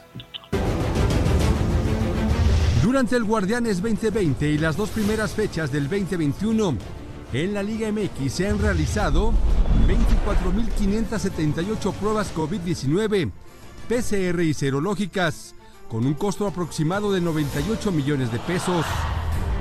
Durante 2.81 3.15
el 3.15 3.25
Guardianes 3.25 3.79
2020 3.79 4.49
y 4.49 4.57
las 4.57 4.75
dos 4.75 4.89
primeras 4.89 5.33
fechas 5.33 5.71
del 5.71 5.83
2021, 5.83 6.75
en 7.31 7.53
la 7.53 7.61
Liga 7.61 7.91
MX 7.91 8.33
se 8.33 8.47
han 8.47 8.57
realizado 8.57 9.33
24.578 9.87 11.93
pruebas 11.93 12.33
COVID-19, 12.33 13.29
PCR 13.87 14.41
y 14.41 14.55
serológicas, 14.55 15.53
con 15.89 16.07
un 16.07 16.15
costo 16.15 16.47
aproximado 16.47 17.13
de 17.13 17.21
98 17.21 17.91
millones 17.91 18.31
de 18.31 18.39
pesos. 18.39 18.83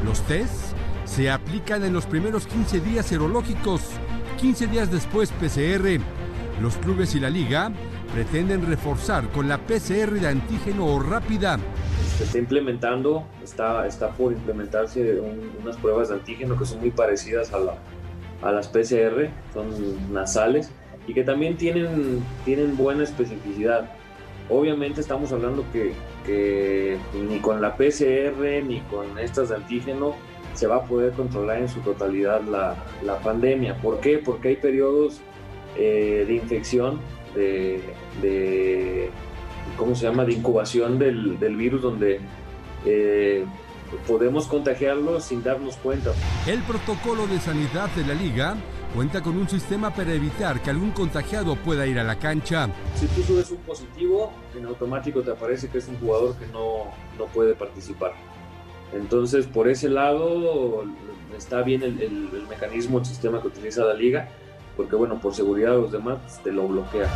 Los 0.03 0.23
tests 0.23 0.75
se 1.05 1.31
aplican 1.31 1.85
en 1.85 1.93
los 1.93 2.07
primeros 2.07 2.47
15 2.47 2.81
días 2.81 3.05
serológicos, 3.05 3.83
15 4.41 4.67
días 4.69 4.91
después 4.91 5.31
PCR. 5.33 6.01
Los 6.63 6.79
clubes 6.79 7.15
y 7.15 7.21
la 7.21 7.29
liga 7.29 7.71
pretenden 8.15 8.67
reforzar 8.67 9.31
con 9.31 9.47
la 9.47 9.59
PCR 9.59 10.11
de 10.11 10.29
antígeno 10.29 10.99
rápida. 11.01 11.59
Se 12.21 12.27
está 12.27 12.39
implementando, 12.39 13.25
está, 13.43 13.87
está 13.87 14.11
por 14.11 14.33
implementarse 14.33 15.23
unas 15.63 15.79
pruebas 15.79 16.11
de 16.11 16.17
antígeno 16.17 16.55
que 16.59 16.67
son 16.67 16.81
muy 16.81 16.91
parecidas 16.91 17.51
a, 17.55 17.59
la, 17.59 17.79
a 18.43 18.53
las 18.53 18.69
PCR, 18.69 19.31
son 19.55 20.13
nasales 20.13 20.71
y 21.07 21.15
que 21.15 21.25
también 21.25 21.57
tienen, 21.57 22.23
tienen 22.45 22.77
buena 22.77 23.05
especificidad. 23.05 23.91
Obviamente 24.51 25.01
estamos 25.01 25.33
hablando 25.33 25.65
que, 25.73 25.95
que 26.27 26.99
ni 27.15 27.39
con 27.39 27.63
la 27.63 27.75
PCR 27.79 28.67
ni 28.67 28.81
con 28.91 29.19
estas 29.19 29.49
de 29.49 29.57
antígeno 29.57 30.15
se 30.53 30.67
va 30.67 30.77
a 30.77 30.85
poder 30.85 31.13
controlar 31.13 31.57
en 31.61 31.71
su 31.71 31.81
totalidad 31.81 32.43
la, 32.43 32.77
la 33.03 33.19
pandemia. 33.21 33.79
¿Por 33.79 34.01
qué? 34.01 34.19
Porque 34.19 34.49
hay 34.49 34.57
periodos 34.57 35.23
eh, 35.75 36.27
de 36.29 36.35
infección, 36.35 37.01
de, 37.35 37.81
de, 38.21 39.09
¿cómo 39.77 39.95
se 39.95 40.07
llama?, 40.07 40.25
de 40.25 40.33
incubación 40.33 40.99
del, 40.99 41.39
del 41.39 41.57
virus 41.57 41.83
donde 41.83 42.21
eh, 42.85 43.45
podemos 44.07 44.47
contagiarlo 44.47 45.21
sin 45.21 45.43
darnos 45.43 45.77
cuenta. 45.77 46.13
El 46.47 46.63
protocolo 46.63 47.27
de 47.27 47.41
sanidad 47.41 47.89
de 47.91 48.07
la 48.07 48.15
liga 48.15 48.57
cuenta 48.95 49.23
con 49.23 49.37
un 49.37 49.49
sistema 49.49 49.95
para 49.95 50.13
evitar 50.13 50.61
que 50.61 50.71
algún 50.71 50.91
contagiado 50.91 51.57
pueda 51.57 51.87
ir 51.87 51.99
a 51.99 52.05
la 52.05 52.19
cancha. 52.19 52.69
Si 52.97 53.07
tú 53.09 53.23
subes 53.23 53.51
un 53.51 53.59
positivo, 53.59 54.33
en 54.57 54.67
automático 54.67 55.23
te 55.23 55.31
aparece 55.31 55.69
que 55.69 55.79
es 55.79 55.89
un 55.89 55.99
jugador 55.99 56.37
que 56.37 56.47
no, 56.47 56.93
no 57.19 57.27
puede 57.27 57.55
participar. 57.55 58.13
Entonces, 58.93 59.47
por 59.47 59.69
ese 59.69 59.89
lado, 59.89 60.85
está 61.37 61.63
bien 61.63 61.83
el, 61.83 62.01
el, 62.01 62.31
el, 62.35 62.47
mecanismo, 62.49 62.99
el 62.99 63.05
sistema 63.05 63.41
que 63.41 63.49
utiliza 63.49 63.85
la 63.85 63.95
liga, 63.95 64.29
porque 64.77 64.97
bueno, 64.97 65.21
por 65.21 65.35
seguridad 65.35 65.73
de 65.73 65.83
los 65.83 65.93
demás 65.93 66.19
te 66.43 66.53
lo 66.53 66.69
bloquea. 66.69 67.09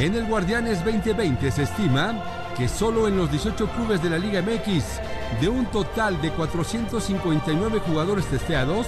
En 0.00 0.14
el 0.14 0.26
Guardianes 0.26 0.84
2020 0.84 1.50
se 1.50 1.62
estima 1.62 2.14
que 2.56 2.68
solo 2.68 3.08
en 3.08 3.16
los 3.16 3.30
18 3.30 3.66
clubes 3.68 4.02
de 4.02 4.10
la 4.10 4.18
Liga 4.18 4.42
MX, 4.42 5.00
de 5.40 5.48
un 5.48 5.66
total 5.66 6.20
de 6.20 6.30
459 6.30 7.80
jugadores 7.80 8.26
testeados, 8.26 8.86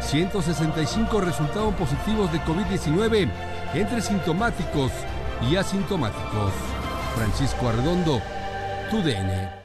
165 0.00 1.20
resultaron 1.20 1.74
positivos 1.74 2.32
de 2.32 2.40
COVID-19 2.40 3.30
entre 3.74 4.00
sintomáticos 4.00 4.92
y 5.48 5.56
asintomáticos. 5.56 6.52
Francisco 7.16 7.68
Arredondo, 7.68 8.20
TUDN. 8.90 9.64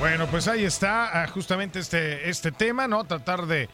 Bueno, 0.00 0.26
pues 0.26 0.48
ahí 0.48 0.64
está 0.64 1.26
justamente 1.32 1.78
este, 1.78 2.28
este 2.30 2.52
tema, 2.52 2.88
¿no? 2.88 3.04
Tratar 3.04 3.46
de, 3.46 3.68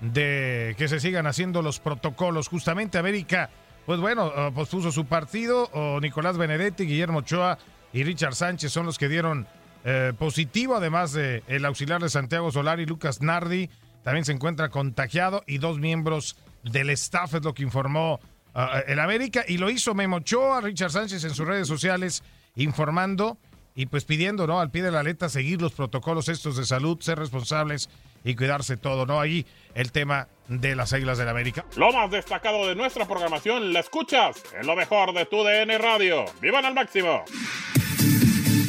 de 0.00 0.74
que 0.78 0.88
se 0.88 1.00
sigan 1.00 1.26
haciendo 1.26 1.62
los 1.62 1.80
protocolos. 1.80 2.48
Justamente 2.48 2.98
América, 2.98 3.50
pues 3.86 4.00
bueno, 4.00 4.32
pues 4.54 4.68
puso 4.68 4.92
su 4.92 5.06
partido, 5.06 5.70
o 5.72 6.00
Nicolás 6.00 6.38
Benedetti, 6.38 6.84
Guillermo 6.84 7.18
Ochoa 7.18 7.58
y 7.92 8.04
Richard 8.04 8.34
Sánchez 8.34 8.72
son 8.72 8.86
los 8.86 8.98
que 8.98 9.08
dieron 9.08 9.46
eh, 9.84 10.12
positivo, 10.18 10.76
además 10.76 11.12
de 11.12 11.42
el 11.48 11.64
auxiliar 11.64 12.02
de 12.02 12.10
Santiago 12.10 12.52
Solari, 12.52 12.84
Lucas 12.84 13.22
Nardi, 13.22 13.70
también 14.02 14.24
se 14.26 14.32
encuentra 14.32 14.68
contagiado 14.68 15.42
y 15.46 15.58
dos 15.58 15.78
miembros 15.78 16.36
del 16.62 16.90
staff 16.90 17.34
es 17.34 17.44
lo 17.44 17.54
que 17.54 17.62
informó 17.62 18.20
uh, 18.54 18.60
el 18.86 18.98
América 18.98 19.44
y 19.46 19.56
lo 19.56 19.70
hizo 19.70 19.94
Memo 19.94 20.16
Ochoa, 20.16 20.60
Richard 20.60 20.90
Sánchez 20.90 21.24
en 21.24 21.30
sus 21.34 21.46
redes 21.46 21.66
sociales 21.66 22.22
informando 22.56 23.38
y 23.74 23.86
pues 23.86 24.04
pidiendo, 24.04 24.46
¿no? 24.46 24.60
Al 24.60 24.70
pie 24.70 24.82
de 24.82 24.90
la 24.90 25.02
letra 25.02 25.30
seguir 25.30 25.62
los 25.62 25.72
protocolos 25.72 26.28
estos 26.28 26.56
de 26.56 26.66
salud, 26.66 27.00
ser 27.00 27.18
responsables 27.18 27.88
y 28.24 28.34
cuidarse 28.34 28.76
todo, 28.76 29.06
¿no? 29.06 29.20
Ahí 29.20 29.46
el 29.74 29.92
tema 29.92 30.28
de 30.48 30.74
las 30.74 30.92
Águilas 30.92 31.18
del 31.18 31.28
América. 31.28 31.64
Lo 31.76 31.92
más 31.92 32.10
destacado 32.10 32.66
de 32.66 32.74
nuestra 32.74 33.06
programación 33.06 33.72
la 33.72 33.80
escuchas 33.80 34.42
en 34.58 34.66
lo 34.66 34.74
mejor 34.76 35.14
de 35.14 35.26
tu 35.26 35.42
DN 35.44 35.78
Radio. 35.78 36.24
¡Vivan 36.40 36.64
al 36.64 36.74
máximo! 36.74 37.24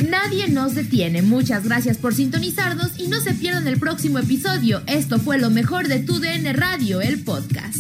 Nadie 0.08 0.50
nos 0.50 0.76
detiene. 0.76 1.22
Muchas 1.22 1.64
gracias 1.66 1.98
por 1.98 2.14
sintonizarnos 2.14 3.00
y 3.00 3.08
no 3.08 3.20
se 3.22 3.34
pierdan 3.34 3.68
el 3.68 3.80
próximo 3.80 4.20
episodio. 4.20 4.82
Esto 4.86 5.20
fue 5.20 5.38
lo 5.38 5.50
mejor 5.50 5.88
de 5.88 6.00
tu 6.00 6.20
DN 6.20 6.52
Radio, 6.54 7.02
el 7.02 7.24
podcast. 7.24 7.78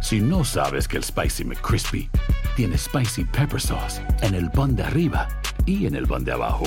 Si 0.00 0.20
no 0.20 0.44
sabes 0.44 0.88
que 0.88 0.96
el 0.96 1.04
Spicy 1.04 1.44
McCrispy 1.44 2.10
tiene 2.56 2.76
Spicy 2.76 3.24
Pepper 3.24 3.60
Sauce 3.60 4.02
en 4.22 4.34
el 4.34 4.50
pan 4.50 4.74
de 4.74 4.82
arriba 4.82 5.28
y 5.66 5.86
en 5.86 5.94
el 5.94 6.06
pan 6.06 6.24
de 6.24 6.32
abajo, 6.32 6.66